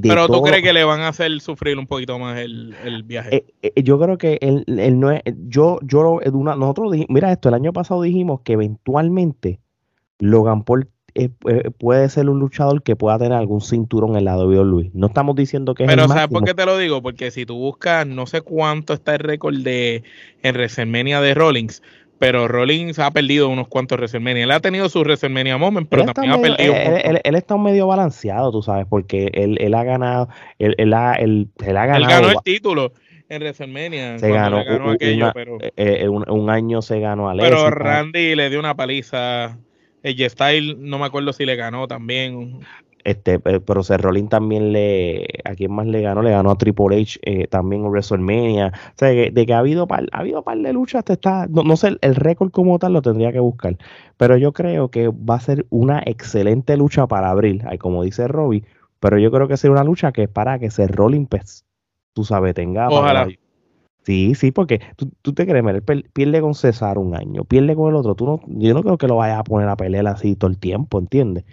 [0.00, 3.02] Pero tú todo- crees que le van a hacer sufrir un poquito más el, el
[3.02, 3.36] viaje.
[3.62, 7.10] Eh, eh, yo creo que él, él no es, yo, yo lo- una- nosotros dijimos,
[7.10, 9.60] mira esto, el año pasado dijimos que eventualmente
[10.18, 11.28] Logan Paul eh,
[11.78, 14.92] puede ser un luchador que pueda tener algún cinturón en la WWE.
[14.94, 17.02] No estamos diciendo que es Pero el ¿sabes por qué te lo digo?
[17.02, 20.04] Porque si tú buscas, no sé cuánto está el récord de
[20.42, 21.82] en WrestleMania de Rollins,
[22.22, 24.44] pero Rollins ha perdido unos cuantos WrestleMania.
[24.44, 26.72] Él ha tenido su WrestleMania moment, pero Él también ha perdido.
[26.72, 30.28] él, un él- él- él está medio balanceado, tú sabes, porque él, él ha ganado,
[30.60, 32.92] él, él ha, él, él ha Él ganado, ganó el título
[33.28, 34.18] en WrestleMania.
[34.20, 34.58] se ganó,
[34.92, 37.70] aquello, una- pero, eh, eh, un, un año se ganó a pero.
[37.70, 39.58] Randy le dio una paliza.
[40.04, 42.60] El Style, no me acuerdo si le ganó también.
[43.04, 46.22] Este, eh, pero Seth Rollins también le, ¿a quién más le ganó?
[46.22, 48.72] Le ganó a Triple H eh, también en WrestleMania.
[48.74, 51.46] O sea, que- de que ha habido par, ha habido par de luchas, te está,
[51.48, 53.76] no, no sé, el, el récord como tal lo tendría que buscar.
[54.16, 58.64] Pero yo creo que va a ser una excelente lucha para abril, como dice Robbie.
[59.00, 61.64] Pero yo creo que será una lucha que es para que Seth Rollins, pues,
[62.12, 62.88] tú sabes, tenga.
[62.88, 63.28] Ojalá.
[64.04, 67.88] Sí, sí, porque tú, tú te crees, él pierde con César un año, pierde con
[67.90, 68.16] el otro.
[68.16, 70.58] Tú no, yo no creo que lo vayas a poner a pelear así todo el
[70.58, 71.44] tiempo, ¿entiendes?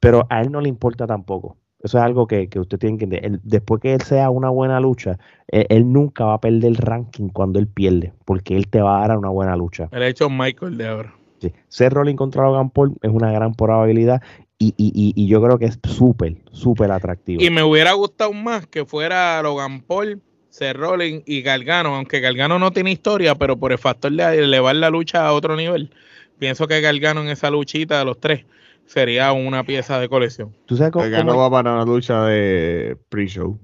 [0.00, 1.56] Pero a él no le importa tampoco.
[1.82, 3.32] Eso es algo que, que usted tiene que entender.
[3.32, 6.76] Él- después que él sea una buena lucha, él, él nunca va a perder el
[6.76, 9.88] ranking cuando él pierde, porque él te va a dar una buena lucha.
[9.92, 11.14] El hecho Michael de ahora.
[11.40, 11.52] Sí.
[11.68, 14.20] Ser Rolling contra Logan Paul es una gran probabilidad
[14.58, 17.42] y, y, y, y yo creo que es súper, súper atractivo.
[17.42, 22.58] Y me hubiera gustado más que fuera Logan Paul, Seth Rollins y Gargano, aunque Gargano
[22.58, 25.90] no tiene historia, pero por el factor de elevar la lucha a otro nivel,
[26.38, 28.44] pienso que Gargano en esa luchita de los tres
[28.90, 30.52] sería una pieza de colección.
[30.66, 33.58] ¿Tú sabes cómo- El ganó cómo- va para una lucha de pre-show.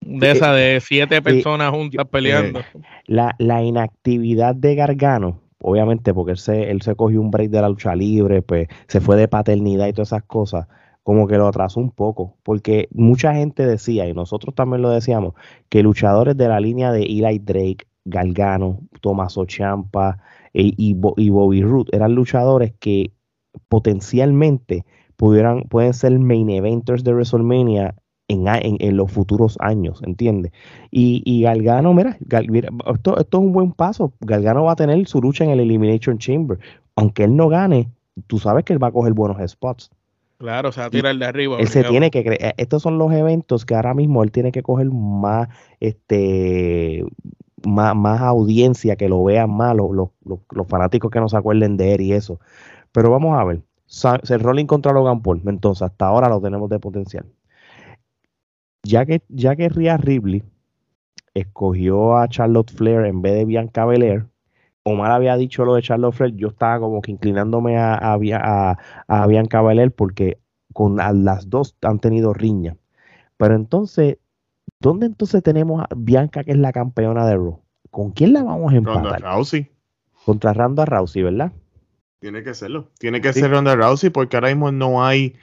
[0.00, 2.60] De esa de siete personas juntas peleando.
[3.06, 7.60] la, la inactividad de Gargano, obviamente porque él se, él se cogió un break de
[7.62, 10.66] la lucha libre, pues se fue de paternidad y todas esas cosas,
[11.02, 15.32] como que lo atrasó un poco, porque mucha gente decía, y nosotros también lo decíamos,
[15.70, 20.18] que luchadores de la línea de Eli Drake, Gargano, Tomaso Champa
[20.54, 23.10] e- y, Bo- y Bobby Roode eran luchadores que
[23.68, 24.84] potencialmente
[25.16, 27.94] pudieran, pueden ser main eventers de WrestleMania
[28.28, 30.52] en, en, en los futuros años, ¿entiendes?
[30.90, 34.12] Y, y Galgano, mira, Gal- mira, esto, esto es un buen paso.
[34.20, 36.58] Galgano va a tener su lucha en el Elimination Chamber.
[36.94, 37.88] Aunque él no gane,
[38.26, 39.90] tú sabes que él va a coger buenos spots.
[40.38, 41.56] Claro, o sea, tirar de arriba.
[41.58, 42.54] Él se tiene que creer.
[42.58, 45.48] Estos son los eventos que ahora mismo él tiene que coger más,
[45.80, 47.04] este,
[47.66, 51.36] más, más audiencia, que lo vean más los, los, los- los fanáticos que no se
[51.36, 52.38] acuerden de él y eso.
[52.92, 53.62] Pero vamos a ver.
[53.86, 55.42] Seth Rollins contra Logan Paul.
[55.46, 57.26] Entonces, hasta ahora lo tenemos de potencial.
[58.84, 60.42] Ya que, ya que Rhea Ripley
[61.34, 64.26] escogió a Charlotte Flair en vez de Bianca Belair,
[64.82, 68.78] Omar había dicho lo de Charlotte Flair, yo estaba como que inclinándome a, a, a-
[69.06, 70.38] a Bianca Belair porque
[70.72, 72.76] con a las dos han tenido riña.
[73.36, 74.18] Pero entonces,
[74.80, 77.60] ¿dónde entonces tenemos a Bianca que es la campeona de Raw?
[77.90, 79.22] ¿Con quién la vamos a Ronda empatar?
[79.22, 79.70] Rousey.
[80.24, 81.52] Contra Ronda Rousey, ¿verdad?
[82.20, 82.88] Tiene que serlo.
[82.98, 83.40] Tiene que Sí.
[83.40, 85.34] ser Ronda Rousey porque ahora mismo no hay.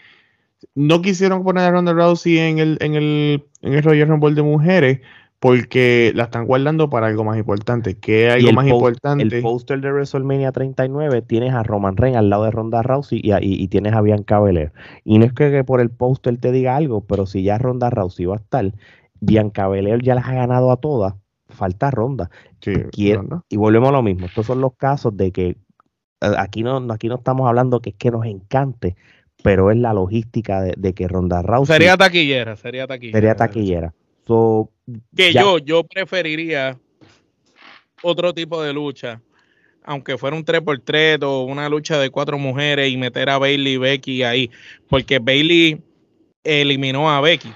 [0.74, 4.42] No quisieron poner a Ronda Rousey en el, en el, en el Royal Rumble de
[4.42, 5.00] mujeres
[5.40, 7.96] porque la están guardando para algo más importante.
[7.98, 9.24] ¿Qué algo más post- importante?
[9.24, 13.32] El póster de WrestleMania 39 tienes a Roman Reigns al lado de Ronda Rousey y,
[13.32, 14.72] a- y- y tienes a Bianca Belair.
[15.04, 17.90] Y no es que, que por el póster te diga algo, pero si ya Ronda
[17.90, 18.74] Rousey va a estar,
[19.20, 21.14] Bianca Belair ya las ha ganado a todas,
[21.50, 22.32] falta Ronda.
[22.62, 22.74] Sí,
[23.30, 23.46] ¿no?
[23.50, 24.26] Y volvemos a lo mismo.
[24.26, 25.58] Estos son los casos de que
[26.19, 28.95] aquí no, aquí no estamos hablando que es que nos encante,
[29.43, 33.17] pero es la logística de, de que Ronda Rousey Sería taquillera, sería taquillera.
[33.17, 33.93] sería taquillera.
[34.28, 34.71] So,
[35.15, 35.41] Que Ya.
[35.41, 36.78] yo, yo preferiría
[38.01, 39.21] otro tipo de lucha,
[39.84, 43.78] aunque fuera un 3x3 o una lucha de cuatro mujeres y meter a Bailey y
[43.78, 44.49] Becky ahí,
[44.89, 45.82] porque Bailey
[46.43, 47.49] eliminó a Becky.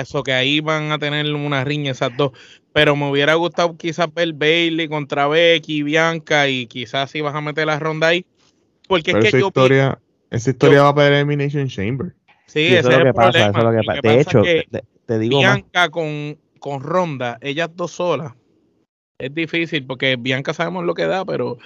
[0.00, 2.32] Eso que ahí van a tener una riña esas dos.
[2.72, 7.40] Pero me hubiera gustado quizás ver Bailey contra Becky, Bianca y quizás si vas a
[7.40, 8.26] meter la ronda ahí.
[8.88, 12.14] Porque Pero es esa que yo pi- historia, esa historia va para el Elimination Chamber.
[12.46, 13.50] sí, ese eso es es lo el que pasa, problema.
[13.50, 14.02] eso es lo que Lo pasa.
[14.02, 15.60] que De hecho, que te, te digo más.
[15.60, 18.34] Bianca con, con Ronda, ellas dos solas,
[19.18, 21.58] es difícil porque Bianca sabemos lo que da, pero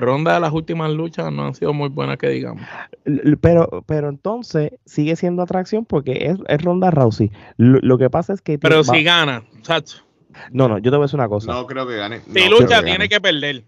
[0.00, 2.62] Ronda las últimas luchas no han sido muy buenas que digamos.
[3.40, 7.30] Pero, pero entonces sigue siendo atracción porque es, es Ronda Rousey.
[7.56, 8.58] Lo, lo que pasa es que.
[8.58, 9.98] Pero si gana, chacho,
[10.52, 11.52] No, no, yo te voy a decir una cosa.
[11.52, 12.20] No creo que gane.
[12.20, 13.64] si no lucha que tiene que perder.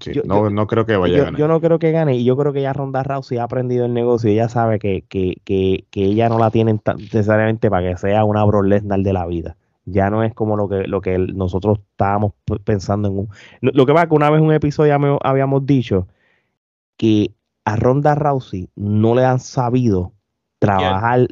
[0.00, 1.38] Sí, yo- no, yo- no creo que vaya a ganar.
[1.38, 3.94] yo no creo que gane y yo creo que ya Ronda Rousey ha aprendido el
[3.94, 7.88] negocio y ella sabe que, que, que, que ella no la tienen tan- necesariamente para
[7.90, 9.56] que sea una Brock Lesnar de la vida.
[9.90, 12.32] Ya no es como lo que, lo que nosotros estábamos
[12.64, 13.28] pensando en un...
[13.60, 16.08] Lo, que pasa es que una vez en un episodio ya me- habíamos dicho
[16.96, 17.32] que
[17.64, 20.12] a Ronda Rousey no le han sabido
[20.58, 21.28] trabajar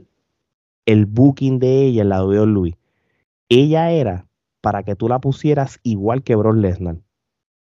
[0.86, 2.76] el booking de ella en la WWE.
[3.48, 4.26] Ella era
[4.60, 6.94] para que tú la pusieras igual que Brock Lesnar.
[6.94, 7.02] Un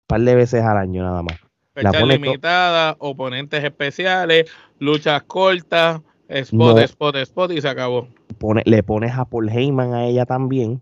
[0.07, 1.39] par de veces al año nada más.
[1.73, 6.79] Fechas limitadas, oponentes especiales, luchas cortas, spot, No.
[6.79, 8.07] spot, spot y se acabó.
[8.39, 10.81] pone- le pones a Paul Heyman a ella también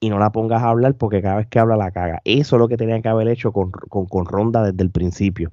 [0.00, 2.20] y no la pongas a hablar porque cada vez que habla la caga.
[2.24, 5.52] Eso es lo que tenían que haber hecho con, con, con Ronda desde el principio.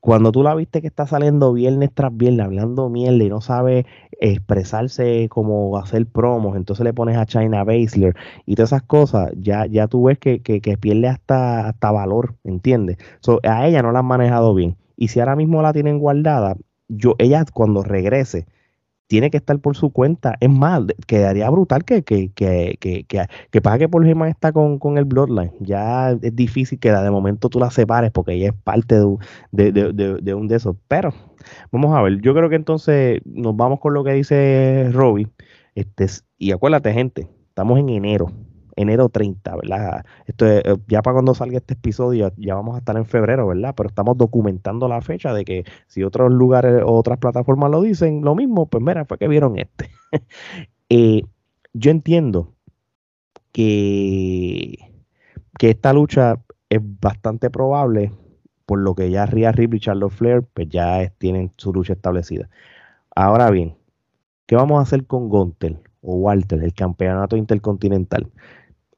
[0.00, 3.84] Cuando tú la viste que está saliendo viernes tras viernes hablando mierda y no sabe
[4.20, 8.14] expresarse como hacer promos, entonces le pones a China Baszler
[8.46, 12.36] y todas esas cosas, ya, ya tú ves que, que, que pierde hasta, hasta valor,
[12.44, 12.96] ¿entiendes?
[13.20, 14.76] So, a ella no la han manejado bien.
[14.96, 16.56] Y si ahora mismo la tienen guardada,
[16.88, 18.46] yo, ella cuando regrese,
[19.08, 20.36] tiene que estar por su cuenta.
[20.40, 24.98] Es más, quedaría brutal que, que, que, que, que, que Paul Heyman está con, con
[24.98, 25.52] el Bloodline.
[25.60, 28.96] Ya es difícil que de momento tú la separes porque ella es parte
[29.52, 30.76] de, de, de, de, un de esos.
[30.88, 31.12] Pero
[31.72, 35.28] vamos a ver, yo creo que entonces nos vamos con lo que dice Robbie.
[35.74, 38.32] Este, es- y acuérdate, gente, estamos en enero.
[38.78, 40.04] Enero 30, ¿verdad?
[40.26, 43.48] Esto es, eh, ya para cuando salga este episodio, ya vamos a estar en febrero,
[43.48, 43.74] ¿verdad?
[43.76, 48.22] Pero estamos documentando la fecha de que si otros lugares o otras plataformas lo dicen,
[48.22, 49.90] lo mismo, pues mira, fue que vieron este.
[50.90, 51.22] Eh,
[51.74, 52.54] yo entiendo
[53.52, 54.78] que,
[55.58, 58.12] que esta lucha es bastante probable,
[58.66, 62.48] por lo que ya Rhea Ripley y Charlotte Flair pues ya tienen su lucha establecida.
[63.14, 63.76] Ahora bien,
[64.46, 68.30] ¿qué vamos a hacer con Gunter o Walter, el campeonato intercontinental?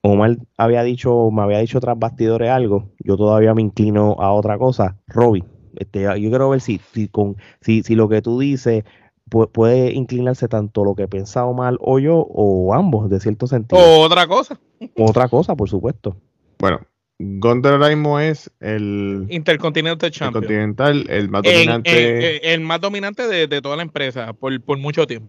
[0.02, 4.56] Omar había dicho, me había dicho tras bastidores algo, yo todavía me inclino a otra
[4.56, 4.96] cosa.
[5.06, 5.44] Robbie,
[5.76, 8.84] este, yo quiero ver si, si, con, si, si lo que tú dices
[9.28, 13.46] pu- puede inclinarse tanto lo que he pensado mal o yo o ambos, de cierto
[13.46, 13.80] sentido.
[13.82, 14.58] O otra cosa,
[14.96, 16.16] Otra cosa, por supuesto.
[16.58, 16.80] Bueno,
[17.18, 20.42] Gunther ahora mismo es el, Intercontinental Champion.
[20.42, 22.36] continental, el más dominante.
[22.46, 25.28] en- el más dominante de, de toda la empresa por, por mucho tiempo.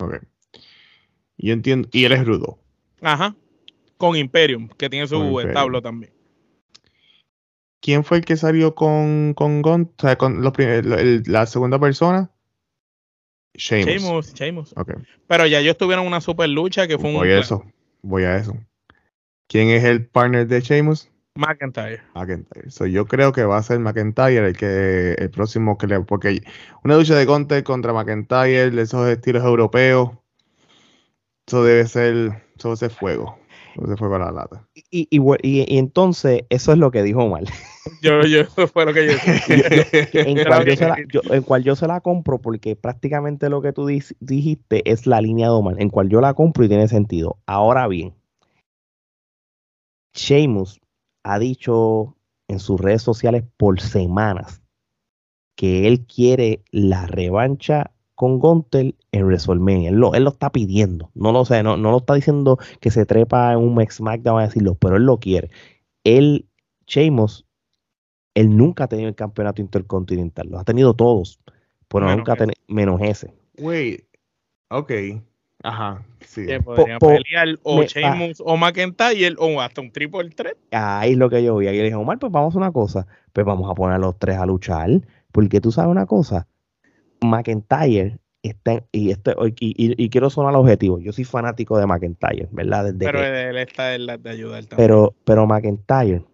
[0.00, 0.16] Ok.
[1.38, 1.88] Yo entiendo.
[1.92, 2.58] Y él es rudo.
[3.00, 3.36] Ajá.
[4.00, 6.10] Con Imperium, que tiene su establo también.
[7.82, 9.94] ¿Quién fue el que salió con, con Gunther?
[9.98, 12.30] O sea, con los prim- el- el- la segunda persona.
[13.54, 13.86] Sheamus.
[13.86, 14.74] Sheamus, Sheamus.
[14.78, 14.92] Ok.
[15.26, 17.62] Pero ya ellos tuvieron una super lucha que fue un Voy a eso.
[18.00, 18.54] Voy a eso.
[19.48, 21.10] ¿Quién es el partner de Sheamus?
[21.34, 22.00] McIntyre.
[22.14, 22.70] McIntyre.
[22.70, 26.00] So, yo creo que va a ser McIntyre el que el próximo que le.
[26.00, 26.42] Porque
[26.84, 30.10] una lucha de Gunther contra McIntyre, de esos estilos europeos.
[31.46, 32.14] Eso debe ser.
[32.56, 33.39] Eso debe ser fuego.
[33.72, 34.68] Eso debe ser fuego a la lata.
[34.74, 37.44] Y, y, y- y entonces, eso es lo que dijo Omar.
[38.02, 41.64] Yo, yo, eso fue lo que yo en, cual yo se la, yo- en cual
[41.64, 45.76] yo se la compro porque prácticamente lo que tú dijiste es la línea de Omar,
[45.80, 47.38] en cual yo la compro y tiene sentido.
[47.46, 48.14] Ahora bien,
[50.14, 50.80] Sheamus
[51.24, 52.16] ha dicho
[52.48, 54.62] en sus redes sociales por semanas
[55.56, 59.88] que él quiere la revancha con Gunter en WrestleMania.
[59.88, 61.10] Él lo, él lo está pidiendo.
[61.14, 64.42] No lo sé, no, no lo está diciendo que se trepa en un SmackDown a
[64.42, 65.48] decirlo, pero él lo quiere.
[66.04, 66.46] Él,
[66.86, 67.46] Sheamus,
[68.34, 70.48] él nunca ha tenido el campeonato intercontinental.
[70.50, 71.40] Los ha tenido todos,
[71.88, 73.32] pero Menos nunca ha tenido, menos ese.
[73.56, 74.04] Wait.
[74.68, 74.92] Ok.
[75.62, 76.44] Ajá, sí.
[76.44, 80.58] Que po- pelear o me- Sheamus o McIntyre o hasta un triple threat.
[80.72, 81.68] Ahí es lo que yo vi.
[81.68, 83.06] Ahí le dije, Omar, pues vamos a una cosa.
[83.32, 84.90] Pues vamos a poner a los tres a luchar.
[85.32, 86.46] Porque tú sabes una cosa.
[87.22, 90.98] McIntyre está, y, este, y, y- y quiero sonar objetivo.
[91.00, 92.84] Yo soy fanático de McIntyre, ¿verdad?
[92.84, 94.76] Desde Pero que- él está en las de ayudar también.
[94.88, 96.24] pero, pero McIntyre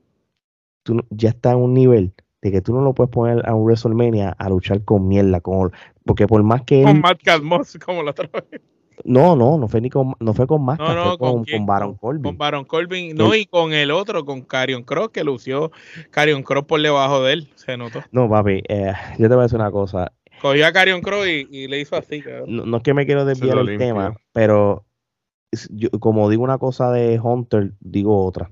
[0.83, 2.13] tú no- ya está en un nivel
[2.43, 5.41] de que tú no lo puedes poner a un WrestleMania a luchar con mierda.
[5.41, 5.73] Con,
[6.05, 6.87] porque por más que él.
[6.87, 8.61] con Matt Cadmos como la otra vez.
[9.05, 11.67] No, no, no fue ni con, no fue con No, Máscara, no, fue con, con,
[11.67, 12.23] Baron Corbin.
[12.23, 13.15] Con Baron Corbin.
[13.15, 15.71] No, El- y con el otro, con Carion Cross, que lució
[16.11, 17.49] Carion Cross por debajo de él.
[17.57, 18.03] Se notó.
[18.11, 20.13] No, papi, eh, yo te voy a decir una cosa.
[20.41, 22.23] Cogió a Carion Cross y, y le hizo así.
[22.47, 23.87] No, no es que me quiero desviar lo el limpio.
[23.87, 24.85] tema, pero
[25.71, 28.51] yo, como digo una cosa de Hunter, digo otra.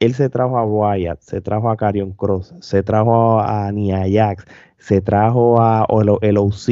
[0.00, 4.44] Él se trajo a Wyatt, se trajo a Carion Cross, se trajo a Nia Jax,
[4.76, 6.68] se trajo a el, el OC.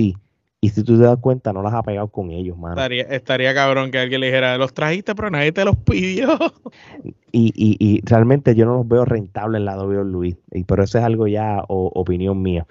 [0.60, 2.74] Y si tú te das cuenta, no las ha pegado con ellos, mano.
[2.74, 6.38] Estaría, estaría cabrón que alguien le dijera, los trajiste, pero nadie te los pidió.
[7.32, 10.36] Y, y, y realmente yo no los veo rentables en la WWE.
[10.52, 12.66] Y, pero eso es algo ya o- opinión mía.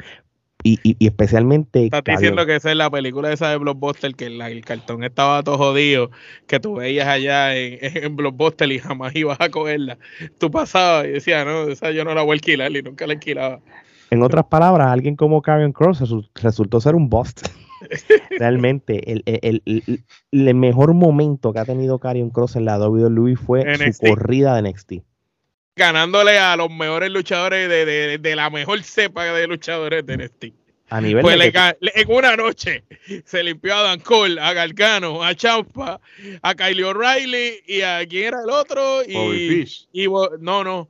[0.64, 1.86] Y, y, y especialmente.
[1.86, 5.44] Estás diciendo que esa es la película esa de Blockbuster, que la- el cartón estaba
[5.44, 6.10] todo jodido,
[6.48, 9.98] que tú veías allá en, en Blockbuster y jamás ibas a cogerla.
[10.40, 13.14] Tú pasabas y decías, no, esa yo no la voy a alquilar y nunca la
[13.14, 13.60] alquilaba.
[14.10, 17.48] En otras palabras, alguien como Karen Cross resu- resultó ser un bust.
[18.40, 19.84] Realmente, el, el- el-
[20.32, 23.94] el- el mejor momento que ha tenido Karen Cross en la WWE fue NXT.
[23.94, 24.94] su corrida de NXT.
[25.76, 30.46] Ganándole a los mejores luchadores de, de- de la mejor cepa de luchadores de NXT.
[30.90, 32.84] A nivel Pues de le que- le- en una noche
[33.26, 36.00] se limpió a Dan Cole, a Gargano, a Champa,
[36.44, 39.02] a Kylie O'Reilly y a quién era el otro.
[39.04, 39.88] Y, Bobby Fish.
[39.92, 40.06] y
[40.40, 40.90] no, no,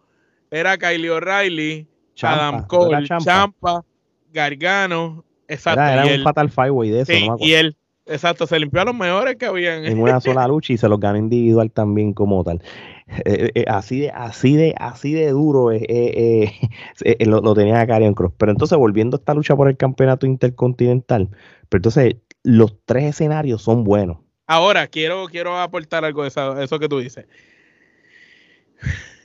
[0.52, 1.88] era Kylie O'Reilly,
[2.22, 3.24] Adam ¿no Cole, Champa?
[3.24, 3.86] Champa?
[4.34, 5.80] Gargano, exacto.
[5.80, 7.46] era, era y, un él, Fatal Five Way de eso, sí, no me acuerdo.
[7.46, 9.86] y él, exacto, se limpió a los mejores que habían.
[9.86, 12.62] en una sola lucha y se los ganó individual también como tal.
[13.26, 16.70] Eh, eh, así de, así de, así de duro eh, eh, eh,
[17.20, 18.34] eh, lo, lo tenía Karen Cross.
[18.38, 21.30] Pero entonces, volviendo a esta lucha por el campeonato intercontinental,
[21.70, 24.18] pero entonces los tres escenarios son buenos.
[24.48, 27.26] Ahora, quiero, quiero aportar algo de eso, eso que tú dices.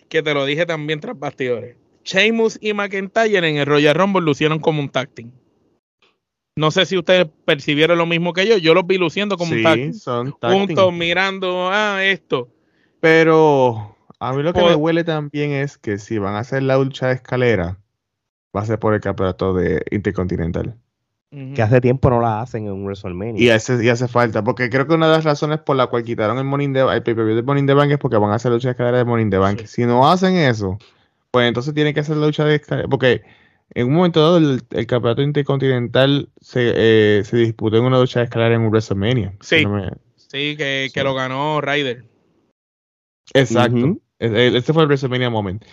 [0.08, 1.76] Que te lo dije también tras bastidores.
[2.04, 5.30] Sheamus y McIntyre en el Royal Rumble lucieron como un tag team.
[6.58, 8.56] No sé si ustedes percibieron lo mismo que yo.
[8.58, 9.92] Yo los vi luciendo como un tag Sí, team.
[9.94, 10.66] son tag team.
[10.66, 12.48] Juntos mirando, ah, esto.
[13.00, 16.62] Pero a mí lo que Por- me huele también es que si van a hacer
[16.64, 17.78] la lucha de escalera,
[18.56, 20.74] va a ser por el campeonato de Intercontinental.
[21.54, 23.34] Que hace tiempo no la hacen en un WrestleMania.
[23.38, 26.02] Y hace, y hace falta, porque creo que una de las razones por la cual
[26.02, 28.30] quitaron el Money in the, el pay-per-view de Money in the Bank es porque van
[28.30, 29.60] a hacer lucha de escalera de Money in the Bank.
[29.60, 29.66] Sí.
[29.66, 30.78] Si no hacen eso,
[31.30, 33.20] pues entonces tienen que hacer la lucha de escalera, porque
[33.74, 38.20] en un momento dado el, el campeonato intercontinental se, eh, se disputó en una lucha
[38.20, 39.34] de escalera en un WrestleMania.
[39.40, 39.58] Sí.
[39.58, 42.04] Si no me- Sí, que, que lo ganó Ryder.
[43.34, 43.76] Exacto.
[43.76, 44.02] Ujú.
[44.18, 45.64] E- e- Este fue el WrestleMania Moment.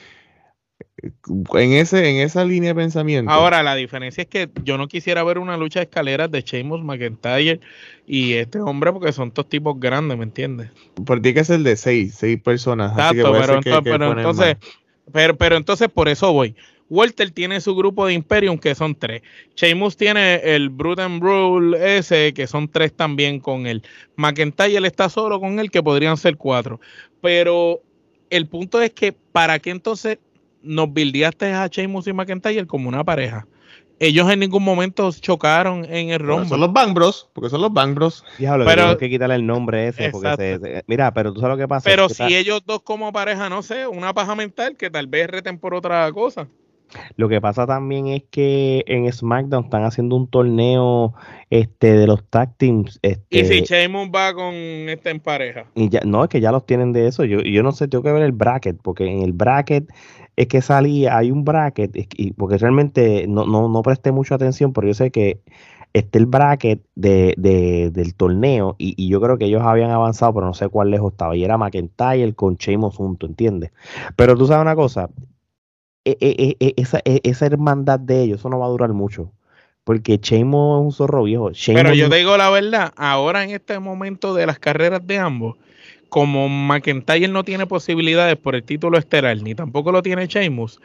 [1.53, 3.31] En, ese, en esa línea de pensamiento.
[3.31, 6.83] Ahora, la diferencia es que yo no quisiera ver una lucha de escaleras de Sheamus,
[6.83, 7.59] McIntyre
[8.07, 10.69] y este hombre porque son dos tipos grandes, ¿me entiendes?
[11.05, 12.93] Pero tiene que ser de seis, seis personas.
[12.97, 14.57] así que Exacto, pero, que- entonces, que pero entonces,
[15.11, 16.55] pero, pero entonces por eso voy.
[16.89, 19.21] Walter tiene su grupo de Imperium que son tres.
[19.55, 23.81] Sheamus tiene el Brute and Rule ese que son tres también con él.
[24.15, 26.79] McIntyre está solo con él que podrían ser cuatro.
[27.21, 27.81] Pero
[28.29, 30.19] el punto es que ¿para qué entonces
[30.61, 33.47] nos bildeaste a Sheamus y McIntyre como una pareja?
[33.97, 36.49] Ellos en ningún momento chocaron en el Bueno, Rumble.
[36.49, 38.25] son los Bang Bros, porque son los Bang Bros.
[38.37, 40.09] Diablo, Pero- que tenemos que quitarle el nombre ese.
[40.09, 40.65] Porque se- Exacto.
[40.67, 41.89] se- mira, pero tú sabes lo que pasa.
[41.89, 45.07] Pero Es que si ellos dos como pareja, no sé, una paja mental que tal
[45.07, 46.47] vez reten por otra cosa.
[47.17, 51.13] Lo que pasa también es que en SmackDown están haciendo un torneo
[51.49, 52.99] este de los tag teams.
[53.01, 55.65] Este, Y si Sheamus va con este en pareja.
[55.75, 57.25] y ya, no, es que ya los tienen de eso.
[57.25, 59.89] Yo, yo no sé, tengo que ver el bracket, porque en el bracket
[60.35, 64.35] es que salía, hay un bracket, es y- porque realmente no, no, no presté mucha
[64.35, 65.39] atención, pero yo sé que
[65.93, 70.33] está el bracket de, de- del torneo, y, y yo creo que ellos habían avanzado,
[70.33, 73.71] pero no sé cuál lejos estaba, y era McIntyre con Sheamus junto, ¿entiendes?
[74.17, 75.09] Pero tú sabes una cosa,
[76.05, 79.31] e- e- e- esa, esa hermandad de ellos, eso no va a durar mucho.
[79.83, 81.51] Porque Sheamus es un zorro viejo.
[81.67, 85.57] Pero yo te digo la verdad, ahora en este momento de las carreras de ambos,
[86.15, 90.79] como McIntyre no tiene posibilidades por el título estelar, ni tampoco lo tiene Sheamus,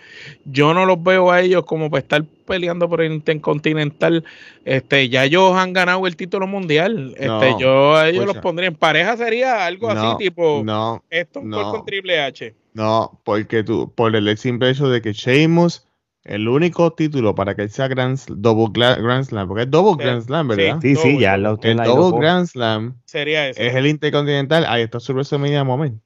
[0.44, 4.24] yo no los veo a ellos como para estar peleando por el Intercontinental.
[4.64, 7.12] Este, ya ellos han ganado el título mundial.
[7.14, 8.34] Este, No, yo a ellos escucha.
[8.34, 11.70] los pondría en pareja, sería algo no, así, tipo no, esto no.
[11.70, 12.52] con Triple H.
[12.74, 15.86] no, porque tú, por el simple hecho de que Sheamus
[16.24, 20.48] el único título para que sea Grand, Double Grand Slam, porque es Double Grand Slam,
[20.48, 20.78] ¿verdad?
[20.82, 23.66] Sí, sí, ya lo El Double Grand Slam sería ese.
[23.66, 24.66] es el Intercontinental.
[24.66, 26.00] Ahí está su WrestleMania Moment.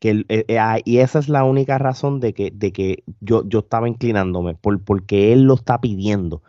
[0.00, 3.46] Que eh, eh, ah, y esa es la única razón de que, de que yo,
[3.46, 6.42] yo estaba inclinándome, por, porque él lo está pidiendo,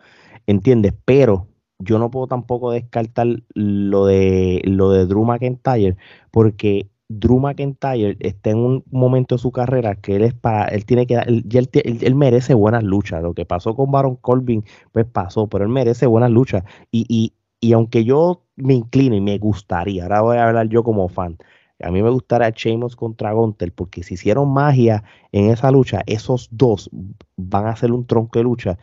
[0.46, 0.94] ¿entiendes?
[1.04, 5.96] Pero yo no puedo tampoco descartar lo de, lo de Drew McIntyre,
[6.30, 6.88] porque
[7.20, 11.06] Drew McIntyre está en un momento de su carrera que él es para, él tiene
[11.06, 13.22] que dar, él, él- él merece buenas luchas.
[13.22, 16.64] Lo que pasó con Baron Corbin, pues pasó, pero él merece buenas luchas.
[16.90, 20.82] Y, y, y aunque yo me inclino y me gustaría, ahora voy a hablar yo
[20.84, 21.38] como fan,
[21.80, 25.02] a mí me gustaría Sheamus contra Gunter, porque si hicieron magia
[25.32, 26.88] en esa lucha, esos dos
[27.36, 28.78] van a hacer un tronco de lucha.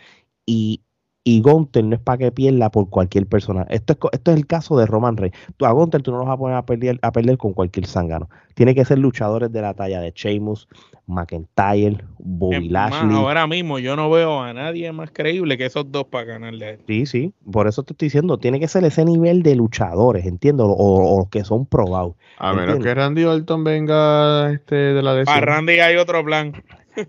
[0.45, 0.81] Y,
[1.23, 3.65] y Gunter no es para que pierda por cualquier persona.
[3.69, 5.37] Esto es, esto es el caso de Roman Reigns.
[5.57, 7.85] Tú, a Gunter tú no lo vas a poner a perder, a perder con cualquier
[7.85, 8.29] zángano.
[8.55, 10.67] Tiene que ser luchadores de la talla de Sheamus,
[11.07, 13.15] McIntyre, Bobby más, Lashley.
[13.15, 16.69] ahora mismo yo no veo a nadie más creíble que esos dos para ganarle a
[16.71, 16.79] él.
[16.87, 20.65] Sí, sí, por eso te estoy diciendo, tiene que ser ese nivel de luchadores, entiendo,
[20.67, 22.15] o, o los que son probados.
[22.37, 25.41] A menos que Randy Orton venga este, de la Para lesión.
[25.43, 26.53] Randy hay otro plan.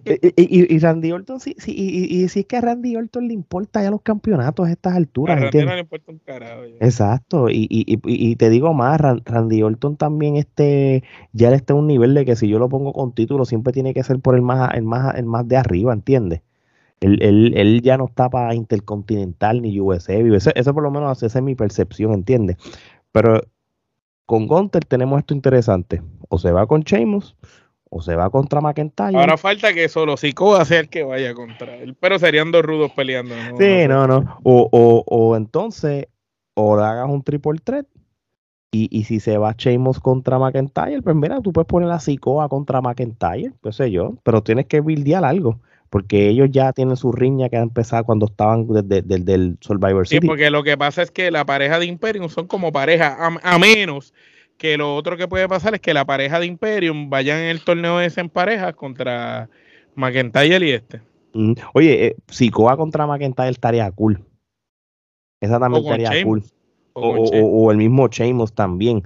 [0.05, 3.35] Y, y- y Randy Orton, sí, sí, y, si es que a Randy Orton le
[3.35, 5.71] importa ya los campeonatos a estas A alturas, Randy ¿entiendes?
[5.71, 6.67] no le importa un carajo.
[6.67, 6.75] ya.
[6.87, 12.15] Exacto, y, te digo más, Ran- Randy Orton también este, ya está a un nivel
[12.15, 14.73] de que si yo lo pongo con título, siempre tiene que ser por el más,
[14.75, 16.41] el más, el más de arriba, ¿entiendes?
[17.01, 21.23] Él, él, él ya no está para Intercontinental ni USA, eso, eso por lo menos
[21.23, 22.57] esa es mi percepción, ¿entiendes?
[23.13, 23.43] Pero
[24.27, 27.37] con Gunter tenemos esto interesante, o se va con Sheamus,
[27.93, 29.19] o se va contra McIntyre.
[29.19, 31.97] Ahora falta que solo Sikoa sea el que vaya contra él.
[31.99, 33.35] Pero serían dos rudos peleando.
[33.35, 33.57] ¿no?
[33.59, 34.39] Sí, no, no.
[34.45, 36.07] O, o, o entonces,
[36.55, 37.87] o le hagas un triple threat.
[38.73, 42.49] Y, y si se va Sheamus contra McIntyre, pues mira, tú puedes poner a Sikoa
[42.49, 47.11] contra McIntyre, qué sé yo, pero tienes que buildear algo, porque ellos ya tienen su
[47.11, 50.27] riña que ha empezado cuando estaban desde, desde el Survivor Sí, City.
[50.29, 53.59] porque lo que pasa es que la pareja de Imperium son como pareja, a, a
[53.59, 54.15] menos
[54.61, 57.65] que lo otro que puede pasar es que la pareja de Imperium vayan en el
[57.65, 59.49] torneo ese en pareja contra
[59.95, 61.01] McIntyre y este.
[61.33, 64.23] Mm, Oye, eh, Sikoa contra McIntyre estaría cool.
[65.41, 66.45] Esa también estaría cool.
[66.93, 69.03] O O, el mismo Sheamus también.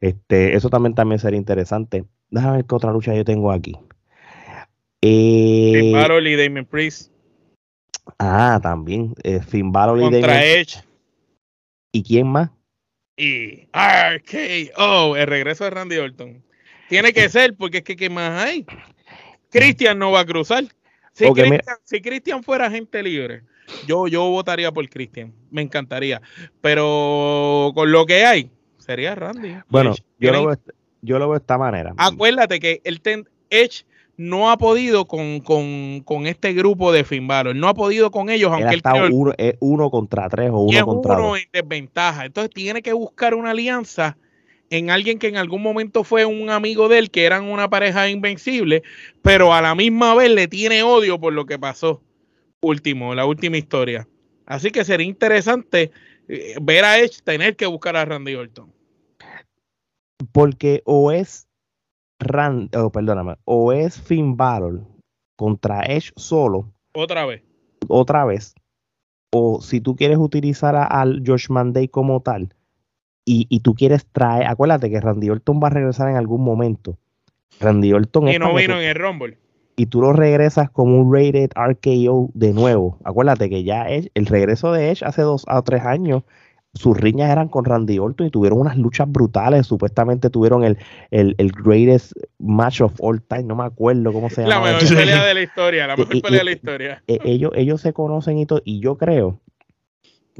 [0.00, 2.04] Este, eso también, también sería interesante.
[2.30, 3.76] Déjame ver qué otra lucha yo tengo aquí.
[5.02, 7.12] Eh, Finn Balor y Damien Priest
[8.18, 9.14] ah, también.
[9.22, 10.78] eh, Finn Balor y contra Damien- Edge
[11.92, 12.50] ¿Y quién más?
[13.16, 16.42] Y RKO, el regreso de Randy Orton.
[16.88, 18.66] Tiene que ser, porque es que ¿qué más hay?
[19.50, 20.64] Christian no va a cruzar.
[21.12, 21.30] Si.
[21.32, 23.42] Christian, si Christian fuera gente libre,
[23.86, 25.32] yo, yo votaría por Christian.
[25.50, 26.20] Me encantaría.
[26.60, 29.56] Pero con lo que hay, sería Randy.
[29.68, 30.02] Bueno, Edge.
[30.18, 30.58] yo lo, veo,
[31.02, 31.94] yo lo veo de esta manera.
[31.96, 33.84] Acuérdate que el ten- Edge
[34.16, 37.56] no ha podido con, con, con este grupo de Finn Balor.
[37.56, 40.60] No ha podido con ellos, Él aunque ha él uno, es uno contra tres o
[40.60, 41.38] uno es contra uno dos.
[41.38, 42.24] en desventaja.
[42.24, 44.16] Entonces tiene que buscar una alianza
[44.70, 48.08] en alguien que en algún momento fue un amigo de él, que eran una pareja
[48.08, 48.82] invencible,
[49.22, 52.02] pero a la misma vez le tiene odio por lo que pasó
[52.60, 54.08] último, la última historia.
[54.46, 55.90] Así que sería interesante
[56.28, 58.72] eh, ver a Edge tener que buscar a Randy Orton.
[60.32, 61.46] Porque o es
[62.20, 64.82] Rand, oh, perdóname, o es Finn Balor
[65.36, 67.42] contra Edge solo, Otra vez.
[67.88, 68.54] otra vez,
[69.32, 72.54] o si tú quieres utilizar a- al Josh Monday como tal,
[73.26, 76.98] y, y tú quieres traer, acuérdate que Randy Orton va a regresar en algún momento.
[77.60, 79.38] Randy Orton Y es no vino en el Rumble.
[79.76, 82.98] y tú lo regresas como un rated RKO de nuevo.
[83.04, 86.22] Acuérdate que ya Edge- el regreso de Edge hace dos a tres años,
[86.74, 89.66] sus riñas eran con Randy Orton y tuvieron unas luchas brutales.
[89.66, 90.76] Supuestamente tuvieron el,
[91.10, 94.66] el, el greatest match of all time, no me acuerdo cómo se La llama.
[94.66, 94.94] mejor eso.
[94.94, 97.02] pelea de la historia, la mejor Y- y- pelea de la historia.
[97.06, 99.40] Eh, ellos, ellos se conocen y todo, y yo creo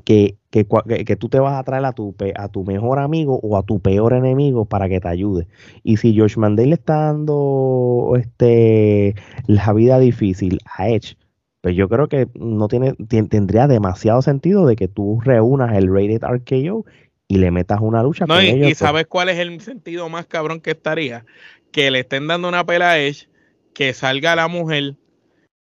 [0.05, 2.99] que, que, que- que tú te vas a traer a tu, pe- a tu mejor
[2.99, 5.47] amigo o a tu peor enemigo para que te ayude.
[5.85, 9.14] Y si Josh Mandel le está dando este,
[9.47, 11.16] la vida difícil a Edge,
[11.65, 15.89] pues yo creo que no tiene, tien- tendría demasiado sentido de que tú reúnas el
[15.89, 16.85] Rated RKO
[17.27, 18.59] y le metas una lucha No, con y, ellos.
[18.59, 18.79] y pues.
[18.79, 21.25] sabes cuál es el sentido más cabrón que estaría?
[21.73, 23.29] Que le estén dando una pela a Edge,
[23.73, 24.97] que salga la mujer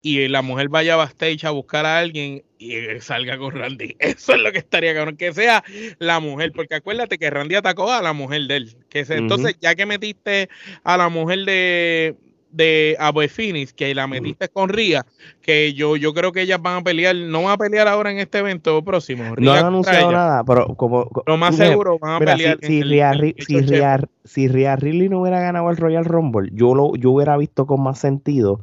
[0.03, 3.95] y la mujer vaya a backstage a buscar a alguien y salga con Randy.
[3.99, 5.63] Eso es lo que estaría cabrón, que sea
[5.97, 8.77] la mujer, porque acuérdate que Randy atacó a la mujer de él.
[8.87, 9.17] Que se-.
[9.17, 10.47] Entonces, ya que metiste
[10.83, 12.15] a la mujer de
[12.57, 15.05] de Abu Phoenix, que la metiste con Ria,
[15.41, 18.17] que yo, yo creo que ellas van a pelear, no van a pelear ahora en
[18.19, 19.35] este evento próximo.
[19.37, 20.17] no han anunciado ella.
[20.17, 21.05] nada, pero como...
[21.09, 22.57] co- Lo más ejemplo, seguro van a Mira, pelear.
[22.61, 23.61] si, si, el- Rhea si.
[23.61, 27.65] Rhea- si Rhea Ripley no hubiera ganado el Royal Rumble, yo lo yo hubiera visto
[27.65, 28.59] con más sentido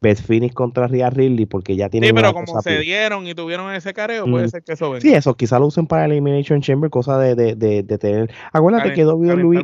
[0.00, 3.72] Beth Phoenix contra Rhea Ridley porque ya tienen Sí, pero como se dieron y tuvieron
[3.74, 4.50] ese careo, puede Mm.
[4.50, 5.00] ser que eso venga.
[5.02, 8.30] Sí, eso, quizá lo usen para Elimination Chamber, cosa de, de, de, de tener...
[8.52, 9.62] Acuérdate Calen- que WWE...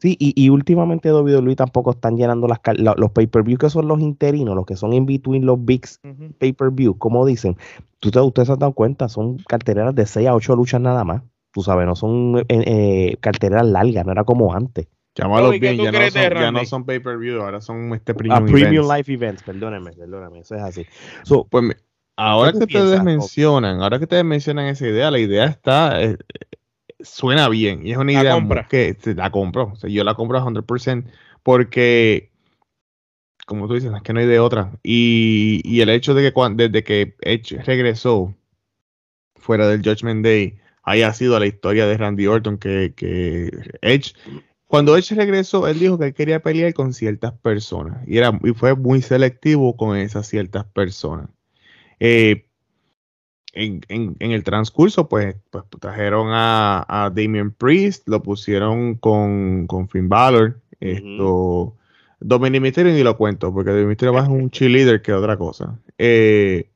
[0.00, 4.00] Sí, y, y últimamente WWE tampoco están llenando las, la- los pay-per-view que son los
[4.00, 6.32] interinos, los que son in between los bigs Ujú.
[6.38, 7.56] pay-per-view, como dicen.
[7.98, 11.02] Tú te, ustedes se han dado cuenta, son carteleras de 6 a 8 luchas nada
[11.02, 11.22] más.
[11.52, 14.86] Tú sabes, no son eh, eh, carteleras largas, no era como antes.
[15.16, 18.14] Llámalos Bobby, ¿qué bien, ya no, son, ya no son pay-per-view, ahora son este A
[18.14, 18.96] premium, Premium events.
[18.96, 20.86] Life Events, perdónenme, perdónenme, eso es así.
[21.24, 21.76] So, Pues
[22.16, 26.18] ahora ¿Qué que ustedes mencionan, ahora que ustedes mencionan esa idea, la idea está, eh,
[27.00, 28.66] suena bien y es una La idea compra.
[28.68, 31.04] que se la compro, o sea, yo la compro a 100%
[31.42, 32.30] porque,
[33.46, 34.72] como tú dices, es que no hay de otra.
[34.82, 38.34] Y, y el hecho de que desde que Edge regresó
[39.36, 43.50] fuera del Judgment Day, haya sido la historia de Randy Orton que, que
[43.82, 44.14] Edge
[44.68, 48.52] cuando Edge regresó, él dijo que él quería pelear con ciertas personas y, era, y
[48.52, 51.30] fue muy selectivo con esas ciertas personas.
[52.00, 52.47] Eh,
[53.52, 59.66] en, en- en el transcurso, pues, pues trajeron a, a Damian Priest, lo pusieron con,
[59.66, 61.76] con Finn Balor, esto,
[62.20, 65.78] Dominic Mysterio ni lo cuento, porque Dominic Mysterio más es un cheerleader que otra cosa.
[65.98, 66.70] Eh,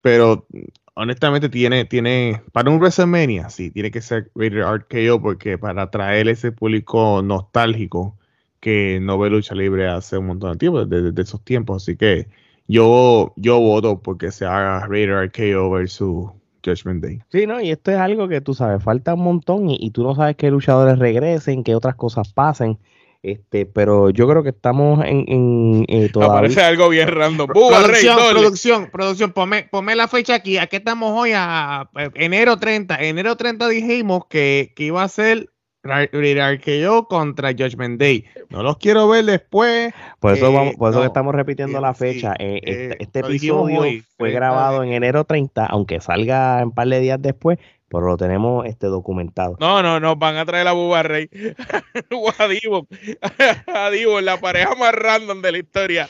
[0.00, 0.46] pero
[0.94, 6.28] honestamente tiene, tiene, para un WrestleMania, sí, tiene que ser Rated RKO porque para atraer
[6.28, 8.18] ese público nostálgico
[8.60, 11.82] que no ve lucha libre hace un montón de tiempo, desde, desde esos tiempos.
[11.82, 12.28] Así que
[12.68, 16.30] yo, yo voto porque se haga Rated RKO versus
[16.64, 17.18] Judgment Day.
[17.30, 17.60] sí, ¿no?
[17.60, 20.36] Y esto es algo que tú sabes, falta un montón y, y tú no sabes
[20.36, 22.78] qué luchadores regresen, qué otras cosas pasen.
[23.24, 26.38] Este, pero yo creo que estamos en, en eh, todavía.
[26.38, 27.48] Aparece algo bien random.
[27.54, 28.40] Rey, producción, doble.
[28.40, 30.58] producción, producción, ponme, ponme la fecha aquí.
[30.58, 32.96] Aquí estamos hoy a, a- enero 30.
[33.00, 35.50] Enero 30 dijimos que, que iba a ser
[35.82, 38.24] Rated RKO contra Judgment Day.
[38.50, 39.92] No los quiero ver después.
[40.20, 42.34] Por eso, Eh, vamos, por eso que estamos repitiendo eh, la sí, fecha.
[42.38, 46.62] Eh, eh, este este episodio hoy, fue 30 grabado de- en enero 30, aunque salga
[46.64, 47.58] un par de días después,
[47.88, 49.56] pero lo tenemos este documentado.
[49.60, 51.28] No, no, no, van a traer a Bubba Rey.
[52.12, 52.86] o a Divo.
[53.74, 56.08] a Divo, la pareja más random de la historia.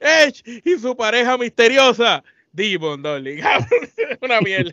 [0.00, 2.22] Edge y su pareja misteriosa.
[2.52, 3.40] Divon Dolly.
[4.22, 4.70] Una mierda.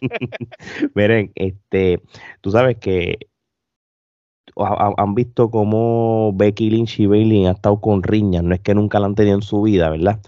[0.94, 2.02] Miren, este,
[2.42, 3.18] tú sabes que
[4.58, 9.00] han visto cómo Becky Lynch y Bailey han estado con riñas, no es que nunca
[9.00, 10.20] la han tenido en su vida, ¿verdad?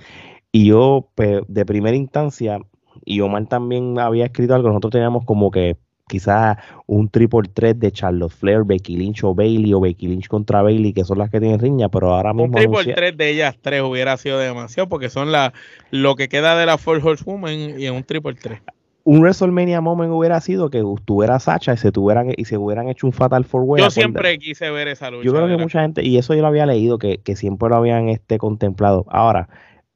[0.52, 2.60] Y yo, pe- de primera instancia,
[3.06, 5.78] y Omar también había escrito algo, nosotros teníamos como que
[6.10, 10.62] quizás un triple threat de Charlotte Flair, Becky Lynch o Bailey, o Becky Lynch contra
[10.62, 13.58] Bailey, que son las que tienen riña, pero ahora Un mismo triple anuncia- de ellas
[13.62, 15.54] tres hubiera sido demasiado porque son la
[15.92, 18.62] lo que queda de la Four Horsewoman y en un triple tres.
[19.10, 23.08] Un WrestleMania moment hubiera sido que estuviera Sacha y se tuvieran y se hubieran hecho
[23.08, 23.84] un Fatal Four Way.
[23.84, 25.24] Yo siempre quise ver esa lucha.
[25.24, 27.70] Yo creo que la- mucha gente, y eso yo lo había leído, que, que siempre
[27.70, 29.06] lo habían este, contemplado.
[29.08, 29.48] Ahora,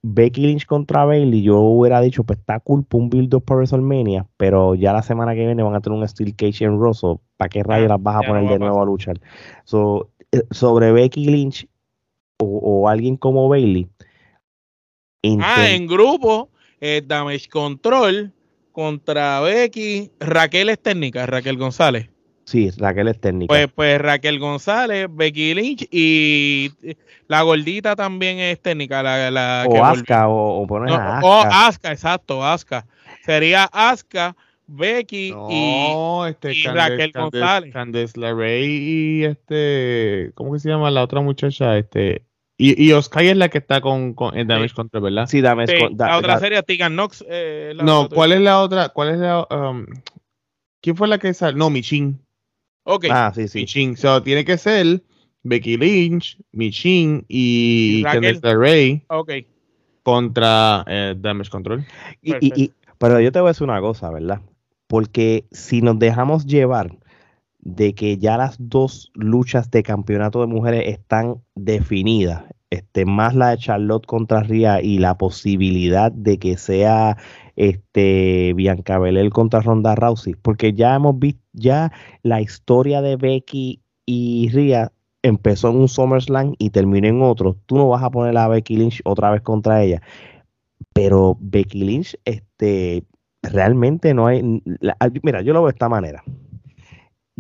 [0.01, 4.75] Becky Lynch contra Bailey, yo hubiera dicho, pues está cool un build-up para WrestleMania, pero
[4.75, 7.19] ya la semana que viene van a tener un Steel Cage en Rosso.
[7.35, 9.19] ¿Para qué rayos las vas a ya poner no va de nuevo a luchar?
[9.65, 11.67] So, eh, sobre Becky Lynch
[12.39, 13.89] o, o alguien como Bailey.
[15.41, 16.47] Ah, en grupo,
[16.79, 18.31] eh, Damage Control
[18.71, 20.11] contra Becky.
[20.19, 22.09] Raquel es técnica, Raquel González.
[22.45, 23.51] Sí, Raquel es técnica.
[23.51, 26.71] Pues, pues Raquel González, Becky Lynch y
[27.27, 29.01] la gordita también es técnica.
[29.01, 29.85] La, la o.
[29.85, 31.41] Asuka, o, o pones No, a o.
[31.43, 32.85] Asuka, exacto, Asuka.
[33.23, 34.35] Sería Asuka,
[34.67, 35.93] Becky y
[36.27, 37.73] este, y Raquel González.
[37.73, 41.77] Candice LeRae y este, ¿cómo que se llama la otra muchacha?
[41.77, 42.23] Este,
[42.69, 44.75] y, y Oscar es la que está con, con Damage Sí.
[44.75, 45.27] Control, ¿verdad?
[45.27, 47.23] Sí, dame Sí, con- da- la otra da- serie Tegan Knox.
[47.29, 48.15] eh, la no, otra.
[48.15, 48.89] ¿cuál es la otra?
[48.89, 49.85] ¿Cuál es la um,
[50.81, 51.57] ¿Quién fue la que salió?
[51.57, 52.19] No, Michin.
[52.83, 53.05] Ok.
[53.11, 53.59] Ah, sí, sí.
[53.59, 53.95] Michin.
[53.97, 55.01] So, tiene que ser
[55.43, 58.21] Becky Lynch, Michin y Y Raquel.
[58.41, 59.31] Candice LeRae Ok.
[60.03, 61.85] contra eh, Damage Control.
[62.21, 64.41] Y, y- y- pero yo te voy a decir una cosa, ¿verdad?
[64.87, 66.95] Porque si nos dejamos llevar
[67.61, 73.51] de que ya las dos luchas de campeonato de mujeres están definidas, este, más la
[73.51, 77.17] de Charlotte contra Ria y la posibilidad de que sea
[77.55, 81.91] este Bianca Belair contra Ronda Rousey, porque ya hemos visto ya
[82.23, 84.91] la historia de Becky y Ria
[85.21, 87.57] empezó en un SummerSlam y terminó en otro.
[87.65, 90.01] Tú no vas a poner a Becky Lynch otra vez contra ella
[90.93, 93.03] pero Becky Lynch, este,
[93.41, 94.41] realmente no hay.
[95.23, 96.23] mira, yo lo veo de esta manera.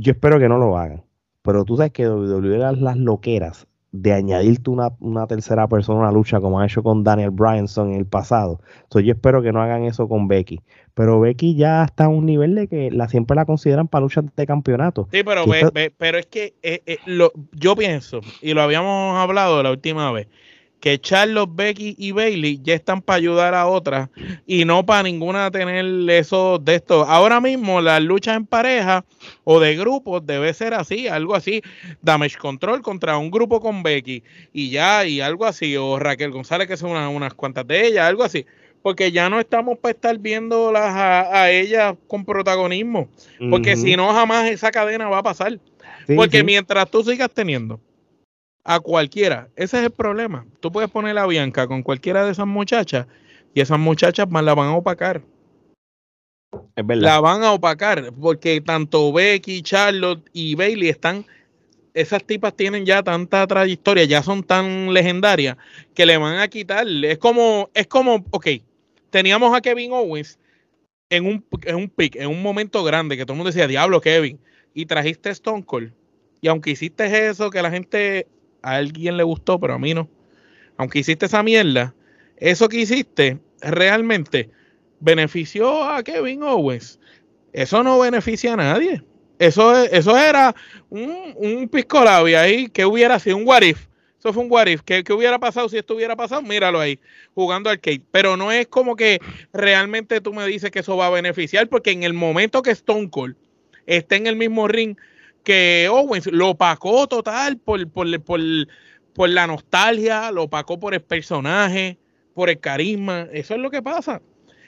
[0.01, 1.03] Yo espero que no lo hagan,
[1.43, 6.01] pero tú sabes que WWE las, las loqueras de añadirte una, una tercera persona a
[6.03, 8.61] una lucha como han hecho con Daniel Bryanson en el pasado.
[8.83, 10.61] Entonces yo espero que no hagan eso con Becky.
[10.93, 14.23] Pero Becky ya está a un nivel de que la siempre la consideran para luchas
[14.35, 15.07] de campeonato.
[15.11, 19.17] Sí, pero, ve- ve- pero es que eh, eh, lo, yo pienso, y lo habíamos
[19.17, 20.27] hablado la última vez,
[20.81, 24.09] que Charlotte, Becky y Bailey ya están para ayudar a otras
[24.47, 27.05] y no para ninguna tener eso de esto.
[27.05, 29.05] Ahora mismo las luchas en pareja
[29.43, 31.61] o de grupos debe ser así, algo así,
[32.01, 36.67] damage control contra un grupo con Becky y ya, y algo así, o Raquel González
[36.67, 38.45] que son unas cuantas de ellas, algo así.
[38.81, 43.07] Porque ya no estamos para estar viéndolas a, a ellas con protagonismo,
[43.51, 45.59] porque si no jamás esa cadena va a pasar.
[46.15, 47.79] porque mientras tú sigas teniendo
[48.63, 50.45] a cualquiera, ese es el problema.
[50.59, 53.07] Tú puedes poner a Bianca con cualquiera de esas muchachas
[53.53, 55.23] y esas muchachas más la van a opacar.
[56.75, 57.03] Es verdad.
[57.03, 61.25] La van a opacar porque tanto Becky, Charlotte y Bailey están
[61.93, 65.57] esas tipas tienen ya tanta trayectoria, ya son tan legendarias
[65.93, 66.87] que le van a quitar.
[66.87, 68.47] Es como, es como, ok,
[69.09, 70.39] teníamos a Kevin Owens
[71.09, 73.99] en un, en un pick, en un momento grande, que todo el mundo decía, diablo,
[74.01, 74.39] Kevin,
[74.73, 75.93] y trajiste Stone Cold.
[76.39, 78.27] Y aunque hiciste eso, que la gente,
[78.61, 80.09] a alguien le gustó, pero a mí no.
[80.77, 81.93] Aunque hiciste esa mierda,
[82.37, 84.49] eso que hiciste realmente
[84.99, 86.99] benefició a Kevin Owens.
[87.53, 89.03] Eso no beneficia a nadie.
[89.39, 90.55] Eso, eso era
[90.89, 93.63] un, un pisco ahí que hubiera sido un what
[94.21, 94.81] eso fue un what if.
[94.83, 96.43] ¿Qué, hubiera pasado si esto hubiera pasado?
[96.43, 96.99] Míralo ahí,
[97.33, 98.03] jugando arcade.
[98.11, 99.19] Pero no es como que
[99.51, 103.09] realmente tú me dices que eso va a beneficiar, porque en el momento que Stone
[103.09, 103.35] Cold
[103.87, 104.95] esté en el mismo ring
[105.43, 108.39] que Owens, lo pacó total por, por, por,
[109.13, 111.97] por la nostalgia, lo pacó por el personaje,
[112.33, 113.27] por el carisma.
[113.31, 114.21] Eso es lo que pasa.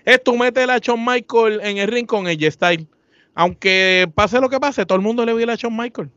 [0.06, 2.88] Es tú metes a Shawn Michael en el ring con el Style.
[3.36, 6.10] Aunque pase lo que pase, todo el mundo le vio a Shawn Michael.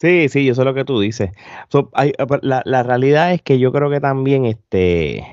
[0.00, 1.30] Sí, sí, yo sé lo que tú dices.
[1.72, 5.24] Eh, la, la, realidad es que yo creo que también este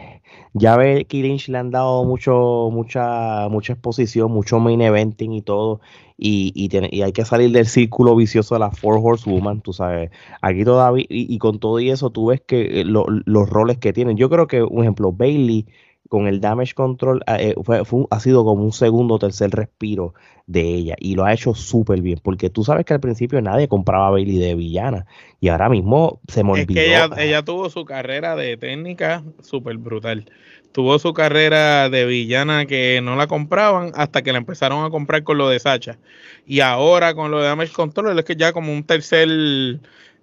[0.54, 5.42] ya ve que Lynch le han dado mucho, mucha, mucha exposición, mucho main eventing y
[5.42, 5.82] todo,
[6.18, 10.12] y, y, hay que salir del círculo vicioso de la Four Horsewoman, tú sabes.
[10.42, 13.94] Aquí todavía, y, y con todo y eso, tú ves que eh, los roles que
[13.94, 14.16] tienen.
[14.18, 15.66] Yo creo que, un ejemplo, Bailey
[16.08, 20.14] con el damage control ah, eh, fue, ha sido como un segundo o tercer respiro
[20.46, 23.68] de ella y lo ha hecho súper bien porque tú sabes que al principio nadie
[23.68, 25.08] compraba a Bailey de villana
[25.40, 26.80] y ahora mismo se me olvidó.
[26.80, 30.30] Es que ella, ella tuvo su carrera de técnica súper brutal.
[30.76, 35.24] Tuvo su carrera de villana que no la compraban hasta que la empezaron a comprar
[35.24, 35.98] con lo de Sacha.
[36.46, 39.30] Y ahora con lo de Damage Control es que ya como un tercer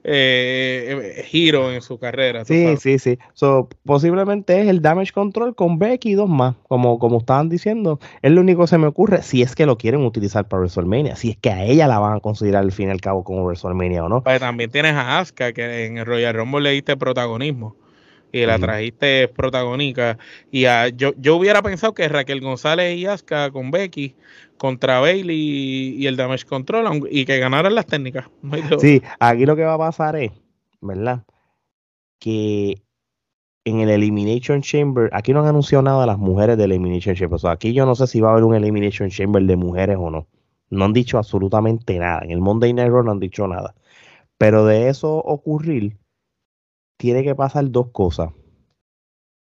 [0.05, 2.45] eh, giro en su carrera.
[2.45, 3.19] Sí, sí, sí.
[3.33, 7.99] So, posiblemente es el damage control con Becky y dos más, como, como estaban diciendo.
[8.21, 11.17] Es lo único que se me ocurre si es que lo quieren utilizar para WrestleMania,
[11.17, 13.43] si es que a ella la van a considerar al fin y al cabo como
[13.43, 14.23] WrestleMania o no.
[14.23, 17.75] Pues también tienes a Asuka, que en el Royal Rumble le diste protagonismo
[18.33, 20.19] y la trajiste protagónica.
[20.51, 20.63] Y
[20.97, 24.17] yo, yo hubiera pensado que Raquel González y Asuka con Becky
[24.57, 28.27] contra Bailey y, el Damage Control y que ganaran las técnicas.
[28.81, 30.33] Sí, aquí lo que va a pasar es,
[30.81, 31.25] ¿verdad?
[32.19, 32.83] Que
[33.65, 37.37] en el Elimination Chamber, aquí no han anunciado nada a las mujeres del Elimination Chamber.
[37.37, 39.97] O sea, aquí yo no sé si va a haber un Elimination Chamber de mujeres
[39.99, 40.27] o no.
[40.71, 42.21] No han dicho absolutamente nada.
[42.23, 43.75] En el Monday Night Raw no han dicho nada.
[44.39, 45.99] Pero de eso ocurrir,
[47.03, 48.31] tiene que pasar dos cosas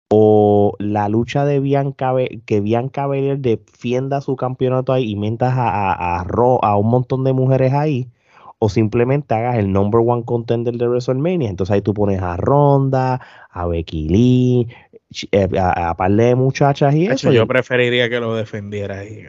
[0.10, 2.14] o la lucha de Bianca,
[2.46, 7.34] que Bianca Belair defienda su campeonato ahí y mientas a, a, a, un montón de
[7.34, 8.08] mujeres ahí,
[8.58, 11.50] o simplemente hagas el number one contender de WrestleMania.
[11.50, 14.68] Entonces ahí tú pones a Ronda, a Becky Lee,
[15.32, 17.34] eh, a, a, par de muchachas y eso.
[17.34, 19.26] Yo preferiría que lo defendiera ahí.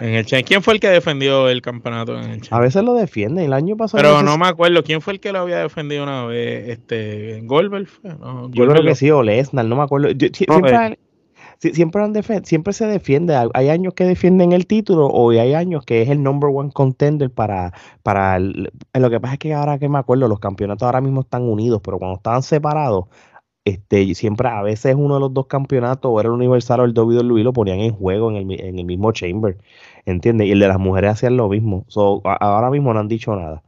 [0.00, 3.44] En el ¿Quién fue el que defendió el campeonato en el A veces lo defienden.
[3.44, 4.02] El año pasado.
[4.02, 4.82] Pero no me acuerdo.
[4.82, 6.68] ¿Quién fue el que lo había defendido una vez?
[6.68, 7.88] Este, ¿Goldberg
[8.50, 10.08] Yo creo que sí, o Lesnar, no me acuerdo.
[11.58, 13.36] siempre, siempre, se defiende.
[13.54, 17.30] Hay años que defienden el título o hay años que es el number one contender
[17.30, 17.72] para.
[18.02, 21.42] para lo que pasa es que ahora que me acuerdo, los campeonatos ahora mismo están
[21.42, 23.06] unidos, pero cuando estaban separados,
[23.64, 26.92] este, siempre a veces uno de los dos campeonatos, o era el Universal o el
[26.98, 29.58] WWE, lo ponían en juego en el, en el mismo chamber.
[30.06, 30.48] ¿Entiendes?
[30.48, 31.86] Y el de las mujeres hacían lo mismo.
[32.24, 33.62] ahora mismo no han dicho nada.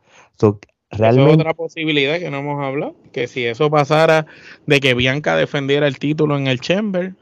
[0.91, 1.33] realmente...
[1.33, 4.26] es otra posibilidad que no hemos hablado, que si eso pasara
[4.66, 7.14] de que Bianca defendiera el título en el Chamber,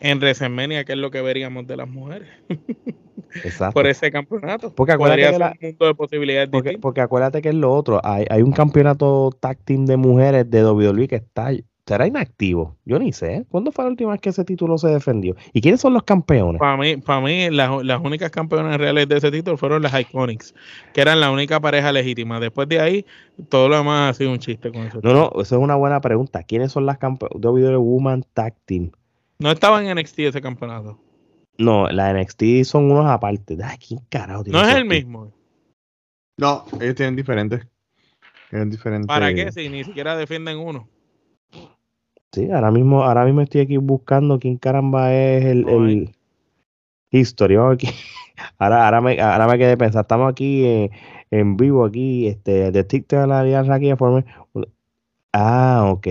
[0.00, 2.28] en WrestleMania, que es lo que veríamos de las mujeres.
[3.42, 3.74] Exacto.
[3.74, 4.72] Por ese campeonato.
[4.74, 6.48] Porque acuérdate, que de posibilidades
[6.80, 8.00] porque, acuérdate que es lo otro.
[8.04, 11.50] Hay, hay un campeonato tag team de mujeres de WWE que está
[11.86, 12.76] será inactivo.
[12.84, 13.44] Yo ni sé.
[13.50, 15.36] ¿Cuándo fue la última vez que ese título se defendió?
[15.52, 16.58] ¿Y quiénes son los campeones?
[16.58, 20.54] Para mí, para mí las, únicas campeonas reales de ese título fueron las Iconics,
[20.92, 22.40] que eran la única pareja legítima.
[22.40, 23.06] Después de ahí,
[23.48, 25.00] todo lo demás ha sido un chiste con eso.
[25.02, 26.42] No, no, eso es una buena pregunta.
[26.42, 28.90] ¿Quiénes son las campeonas WWE Woman Tag Team?
[29.38, 30.98] No estaban en NXT ese campeonato.
[31.58, 33.56] No, la NXT son unos aparte.
[33.62, 35.32] Ay, ¿quién carajo No es el mismo.
[36.36, 37.64] No, ellos tienen diferentes.
[38.50, 39.06] Tienen diferentes.
[39.06, 39.52] ¿Para qué?
[39.52, 40.88] Si ni siquiera defienden uno.
[42.32, 46.14] Sí, ahora mismo, ahora mismo estoy aquí buscando quién caramba es el, el
[47.10, 47.56] History.
[47.56, 47.88] Vamos aquí.
[48.58, 50.90] Ahora, ahora, me, ahora me quedé pensando, estamos aquí en,
[51.30, 54.24] en vivo, aquí, este, de TikTok de la Alianza aquí forma-
[55.32, 56.06] Ah, ok.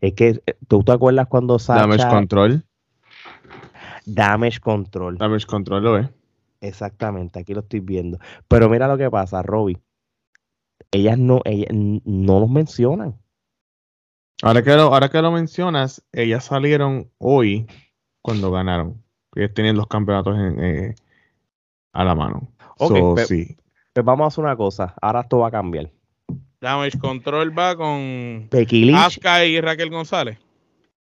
[0.00, 2.64] Es que eh, tú te acuerdas cuando Sacha Damage Control.
[4.06, 5.18] Damage Control.
[5.18, 6.08] Damage Control lo es.
[6.60, 8.18] Exactamente, aquí lo estoy viendo.
[8.48, 9.78] Pero mira lo que pasa, Robbie.
[10.90, 13.14] Ellas no, ellas no los mencionan.
[14.42, 17.66] Ahora que, lo, ahora que lo mencionas, ellas salieron hoy
[18.22, 19.02] cuando ganaron.
[19.34, 20.94] Ellos tienen los campeonatos en, eh,
[21.92, 22.48] a la mano.
[22.78, 23.56] Ok, So, pe- sí.
[23.92, 24.94] Pues vamos a hacer una cosa.
[25.00, 25.90] Ahora esto va a cambiar.
[26.60, 30.38] Damage Control va con Becky Lynch Asuka y Raquel González.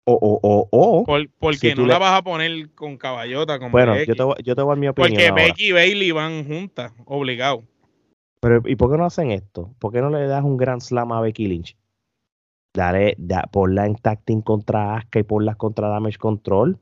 [0.05, 3.59] o, o, o, o- Por, porque Si no le- la vas a poner con caballota,
[3.59, 4.09] con bueno, Becky.
[4.09, 5.11] yo te, voy, yo te voy a dar mi opinión.
[5.13, 5.43] Porque ahora.
[5.45, 7.63] Becky y Bailey van juntas, obligado.
[8.41, 9.73] Pero, ¿y por qué no hacen esto?
[9.79, 11.77] ¿Por qué no le das un gran slam a Becky Lynch?
[12.75, 16.79] Dale, da, ponla en team contra Asuka y ponlas contra Damage Control.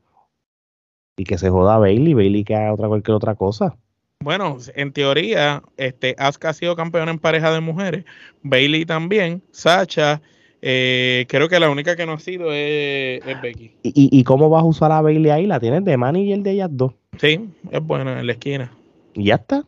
[1.17, 3.75] Y que se joda Bailey, Bailey que haga otra cualquier otra cosa.
[4.21, 8.05] Bueno, en teoría, este, Asuka ha sido campeona en pareja de mujeres,
[8.43, 10.21] Bailey también, Sacha,
[10.61, 13.77] eh, creo que la única que no ha sido es, es Becky.
[13.81, 15.45] ¿Y, y, y cómo vas a usar a Bailey ahí?
[15.45, 16.93] La tienes de manager de ellas dos.
[17.17, 18.71] Sí, es buena en la esquina.
[19.13, 19.63] Y ya está.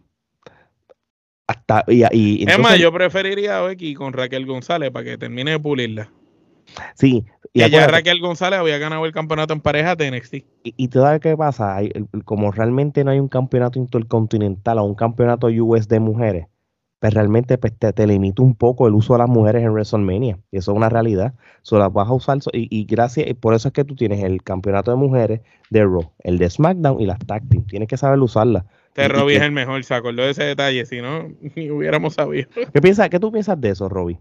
[1.51, 5.51] Hasta, y, y es más, yo preferiría a Becky con Raquel González para que termine
[5.51, 6.09] de pulirla.
[6.95, 10.33] Sí, y, ya Raquel González había ganado el campeonato en pareja de NXT.
[10.35, 11.91] y, y tú sabes qué pasa, Hay-
[12.23, 16.47] como realmente no hay un campeonato intercontinental o un campeonato US de mujeres,
[16.99, 20.37] pues realmente pues, te, te limita un poco el uso de las mujeres en WrestleMania.
[20.51, 21.33] Y eso es una realidad.
[21.63, 24.43] So, las vas a usar, y gracias, y por eso es que tú tienes el
[24.43, 25.41] campeonato de mujeres
[25.71, 27.65] de Raw, el de SmackDown y las tag team.
[27.65, 28.63] Tienes que saber usarlas.
[28.93, 32.49] Este Robbie es el mejor, se acordó de ese detalle, si no, ni hubiéramos sabido.
[32.73, 34.19] ¿Qué, piensas, ¿Qué tú piensas de eso, Robbie?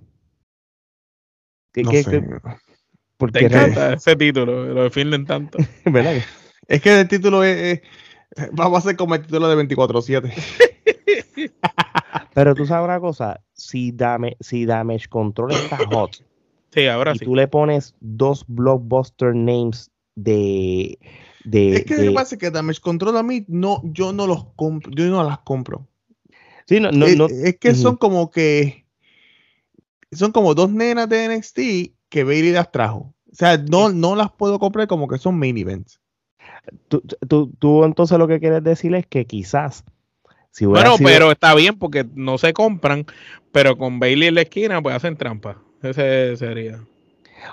[1.73, 2.11] ¿Qué- No qué- sé.
[2.11, 2.59] qué- Te
[3.17, 5.59] porque real- encanta ese título, lo defienden tanto.
[5.85, 6.23] ¿verdad
[6.69, 7.81] Es que el título es,
[8.37, 10.33] es- vamos a hacer como el título de 24-7.
[12.35, 16.25] Pero tú sabes una cosa, si, dame, si Damage Control está hot
[16.73, 17.25] Sí, ahora y sí.
[17.25, 20.99] tú le pones dos blockbuster names de...
[21.45, 24.13] de, Es que lo de- que pasa es que Damage Control a mí, no, yo
[24.13, 25.87] no los compro, yo no las compro.
[26.67, 28.85] sí, no, no, es, no- es que son como que
[30.13, 33.15] son como dos nenas de NXT que Bailey las trajo.
[33.31, 36.01] O sea, no, no las puedo comprar como que son main events.
[36.89, 39.85] tú, tú- tú entonces lo que quieres decir es que quizás
[40.51, 43.07] si Bueno, sido- pero está bien porque no se compran,
[43.53, 45.63] pero con Bailey en la esquina pues hacen trampa.
[45.83, 46.85] Ese sería.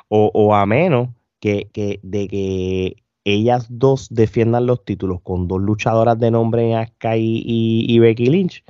[0.10, 1.10] o, o a menos
[1.40, 3.04] que, que de que
[3.34, 8.28] ellas dos defiendan los títulos con dos luchadoras de nombre Asuka y, y, y Becky
[8.28, 8.64] Lynch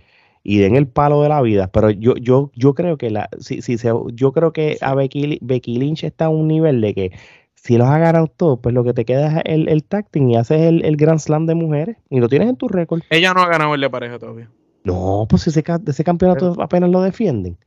[0.44, 3.62] y den el palo de la vida pero yo yo yo creo que la si,
[3.62, 7.12] si se, yo creo que a Becky, Lynch está a un nivel de que
[7.54, 10.38] si los ha ganado todos pues lo que te queda es el, el team y
[10.38, 13.42] haces el, el Grand Slam de mujeres y lo tienes en tu récord Ella no
[13.42, 14.50] ha ganado el de pareja todavía.
[14.84, 17.58] no pues ese, ese campeonato apenas lo defienden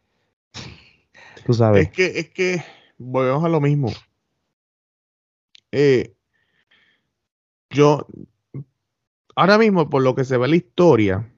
[1.46, 2.62] tú sabes Es que, es que
[2.98, 3.88] volvemos a lo mismo.
[5.72, 6.14] Eh,
[7.70, 8.06] yo,
[9.36, 11.28] ahora mismo, por lo que se ve la historia,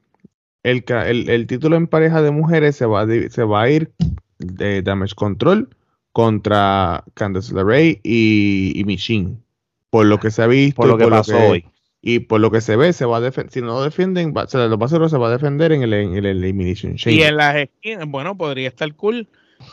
[0.63, 3.93] el, ca- el, el título en pareja de mujeres se va, se va a ir
[4.39, 5.69] de Damage Control
[6.13, 9.43] contra Candice LeRae y, y Michin.
[9.91, 11.67] Por lo que se ha visto, por lo que pasó hoy
[12.01, 13.53] y por lo que se ve, se va a defender.
[13.53, 15.83] Si no lo defienden, va, se, lo va a hacer, se va a defender en
[15.83, 17.29] el, en el Elimination Y Chamber.
[17.29, 19.29] en las esquinas, bueno, podría estar cool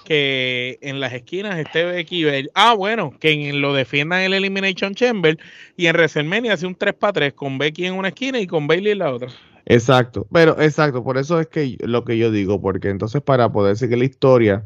[0.05, 2.49] que en las esquinas esté Becky Bell.
[2.55, 5.37] Ah, bueno, que en- lo defiendan en el Elimination Chamber
[5.77, 8.67] y en WrestleMania hace un 3 para 3 con Becky en una esquina y con
[8.67, 9.29] Bailey en la otra.
[9.65, 13.77] Exacto, pero exacto, por eso es que lo que yo digo, porque entonces para poder
[13.77, 14.65] seguir la historia,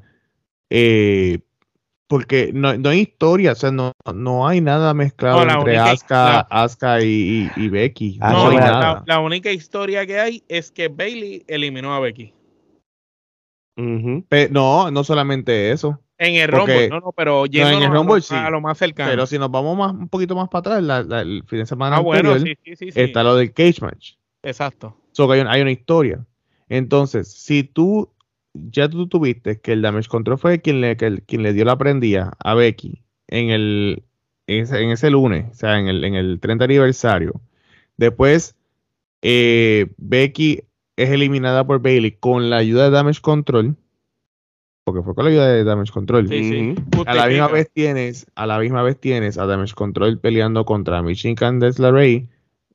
[0.69, 1.39] eh,
[2.07, 5.91] porque no, no hay historia, o sea, no, no hay nada mezclado No, entre única-
[5.91, 8.17] Asuka, la- Asuka y, y- y Becky.
[8.21, 9.03] Ah, no no, hay la, nada.
[9.07, 12.33] la única historia que hay es que Bailey eliminó a Becky.
[13.75, 18.17] No, no solamente eso, En el Rumble, no, no, pero yéndonos el a lo- Rumble
[18.17, 18.35] a, sí.
[18.51, 19.09] lo más cercano.
[19.09, 21.65] pero si nos vamos más un poquito más para atrás, la- la- el fin de
[21.65, 22.99] semana ah, anterior, sí, sí, sí, sí.
[23.01, 24.13] está lo del cage match.
[24.43, 24.95] Exacto.
[25.11, 26.25] So que hay, un- hay una historia.
[26.69, 28.09] Entonces, si tú
[28.53, 31.65] ya tú tuviste que el Damage Control fue quien le, que el- quien le dio
[31.65, 34.03] la prendida a Becky en el
[34.45, 37.39] en ese, en ese lunes, o sea, en el, en el 30 aniversario.
[37.97, 38.55] Después,
[39.21, 40.63] eh, Becky
[40.95, 43.75] es eliminada por Bailey con la ayuda de Damage Control.
[44.85, 46.27] Porque fue con la ayuda de Damage Control.
[46.27, 46.75] Sí, sí.
[46.93, 47.03] Ujú.
[47.07, 51.01] A la misma vez tienes, a la misma vez tienes a Damage Control peleando contra
[51.01, 52.27] Michin Candice LeRae.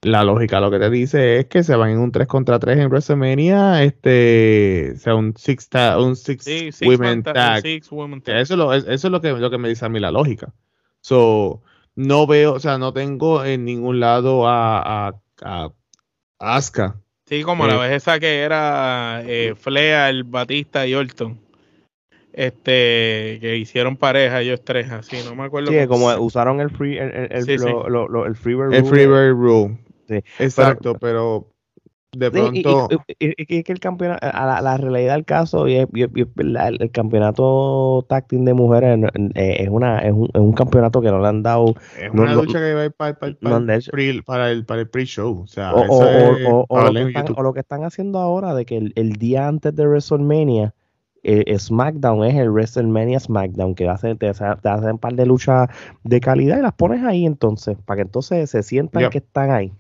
[0.03, 2.79] La lógica lo que te dice es que se van en un 3 contra 3
[2.79, 7.63] en WrestleMania, este, o sea, un six, ta- un six Sí, six women ta- tag.
[7.63, 8.41] six women Que tag.
[8.43, 10.13] Eso, es lo, es- eso es lo que, lo que me dice a mí la
[10.13, 10.55] lógica.
[11.01, 11.63] So,
[11.97, 15.71] no veo, o sea, no tengo en ningún lado a, a, a
[16.39, 17.01] Asuka.
[17.29, 17.79] Sí, como la Eh.
[17.79, 21.39] vez esa que era eh, Flea, el Batista y Orton.
[22.33, 25.71] Este, que hicieron pareja ellos tres, así, no me acuerdo.
[25.73, 27.65] Sí, cómo- como usaron el free, el, el, el- Sí, sí.
[27.65, 29.31] lo- lo- lo- el freeware El rule.
[29.33, 29.79] Rule.
[30.09, 31.49] Sí, Exacto, pero,
[32.19, 32.89] de pronto.
[33.19, 38.45] es que el campeonato, a la, la realidad del caso, y es- el, campeonato team
[38.45, 38.99] de mujeres
[39.35, 42.35] eh, es, una, es, un, es un campeonato que no le han dado, Es una
[42.35, 44.89] no- lucha que va a ir para, para- para el pre- para el para el
[44.89, 45.43] pre-show.
[45.43, 48.93] O sea, o, o- lo están, o lo que están haciendo ahora, de que el,
[48.97, 50.75] el día antes de WrestleMania,
[51.23, 55.69] eh, SmackDown es el WrestleMania SmackDown, que hace, te, te hacen un par de luchas
[56.05, 59.11] de calidad y las pones ahí entonces, para que entonces se sientan Yep.
[59.13, 59.73] que están ahí.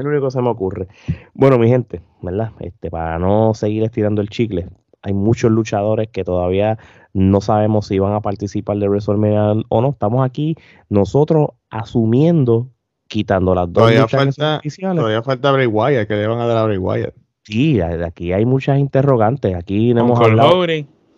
[0.00, 0.88] Es lo único que se me ocurre.
[1.34, 2.50] Bueno, mi gente, ¿verdad?
[2.60, 4.66] Este, para no seguir estirando el chicle,
[5.02, 6.78] hay muchos luchadores que todavía
[7.14, 9.90] no sabemos si van a participar de WrestleMania o no.
[9.90, 10.56] Estamos aquí
[10.88, 12.68] nosotros asumiendo,
[13.08, 14.96] quitando las dos Todavía luchas falta- oficiales.
[14.96, 17.14] Todavía falta Bray Wyatt, que le van a dar a Bray Wyatt.
[17.42, 19.54] Sí, aquí hay muchas interrogantes.
[19.56, 20.50] Aquí no con hemos hablado.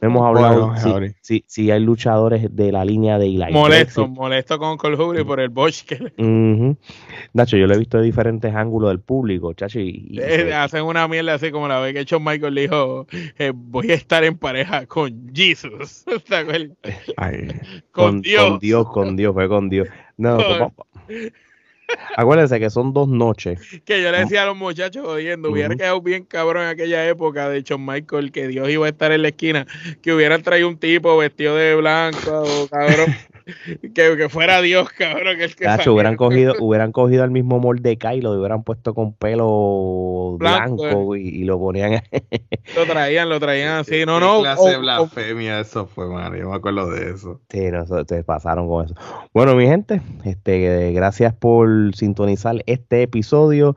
[0.02, 1.12] No hemos hablado Bueno, si, Jauri.
[1.20, 5.48] si- si hay luchadores de la línea de Eli Molesto, molesto con Cole por el
[5.48, 6.76] botch que le-.
[7.32, 10.82] Nacho, yo lo he visto de diferentes ángulos del público, chacho, y, y- eh, hacen
[10.84, 13.06] una mierda así como la vez que Shawn Michael dijo,
[13.38, 16.04] eh, voy a estar en pareja con Jesus.
[16.28, 16.76] ¿Te acuerdas?
[17.16, 17.48] Ay,
[17.92, 18.42] Con, Dios.
[18.44, 19.88] con Dios, con Dios, fue con Dios.
[20.16, 20.84] No, Con- papá.
[22.16, 23.60] Acuérdense que son dos noches.
[23.84, 25.78] Que yo le decía a los muchachos jodiendo, hubiera Ujú.
[25.78, 29.22] quedado bien cabrón en aquella época de Shawn Michael, que Dios iba a estar en
[29.22, 29.66] la esquina,
[30.02, 33.06] que hubieran traído un tipo vestido de blanco, cabrón,
[33.94, 35.90] que, que fuera Dios, cabrón, que el que saliera.
[35.92, 41.16] hubieran cogido, hubieran cogido al mismo Mordecai y lo hubieran puesto con pelo Blanco, blanco,
[41.16, 42.02] y, y lo ponían
[42.76, 46.34] Lo traían, lo traían así, no, ¿Qué no, clase de o- blasfemia eso fue, man.
[46.36, 47.40] Yo me acuerdo de eso.
[47.50, 48.94] Sí, no, se pasaron con eso.
[49.34, 53.76] Bueno, mi gente, este, gracias por sintonizar este episodio.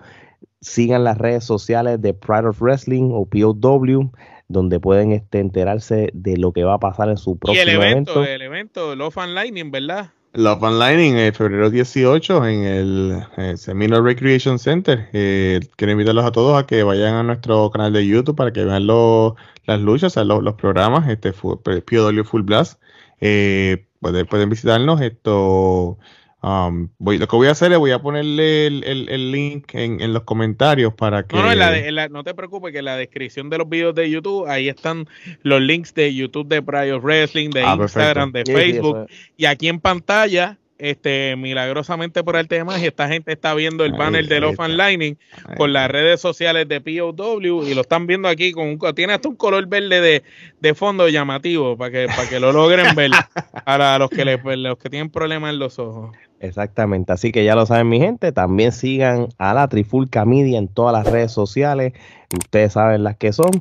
[0.62, 4.12] Sigan las redes sociales de Pride of Wrestling o POW,
[4.48, 7.70] donde pueden este, enterarse de lo que va a pasar en su y próximo el
[7.70, 8.24] evento, evento.
[8.32, 10.12] el evento, Love and Lightning, ¿verdad?
[10.34, 15.08] Love Online en el febrero 18 en el eh, Seminole Recreation Center.
[15.14, 18.66] Eh, quiero invitarlos a todos a que vayan a nuestro canal de YouTube para que
[18.66, 19.34] vean los-
[19.66, 22.82] las luchas, o sea, los, los programas, este POW Full Blast.
[23.22, 25.00] Eh, pueden, pueden visitarnos.
[25.00, 25.98] Esto,
[26.46, 29.74] um, voy, lo que voy a hacer es voy a ponerle el, el- el link
[29.74, 31.36] en, en los comentarios para que.
[31.36, 33.58] No, no, en la de- en la- no te preocupes que en la descripción de
[33.58, 35.08] los videos de YouTube, ahí están
[35.44, 39.08] los links de YouTube de Pride of Wrestling, de Ah, Instagram, de Sí, sí, Facebook,
[39.38, 43.94] y aquí en pantalla, este, milagrosamente por arte de magia, esta gente está viendo el
[43.94, 45.18] Ahí, banner de Love and Lightning
[45.56, 49.30] con las redes sociales de POW y lo están viendo aquí con un, tiene hasta
[49.30, 50.24] un color verde de,
[50.60, 53.10] de fondo llamativo para que, para que lo logren ver
[53.66, 56.14] a, la- a los que le- pues, los que tienen problemas en los ojos.
[56.46, 60.68] Exactamente, así que ya lo saben mi gente, también sigan a la Trifulca Media en
[60.68, 61.94] todas las redes sociales,
[62.34, 63.52] ustedes saben las que son,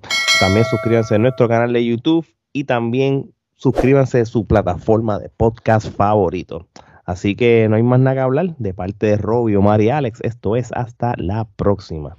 [0.41, 5.89] también suscríbanse a nuestro canal de YouTube y también suscríbanse a su plataforma de podcast
[5.97, 6.68] favorito.
[7.05, 10.20] Así que no hay más nada que hablar de parte de Robbie, Omar y Alex,
[10.22, 12.16] esto es hasta la próxima.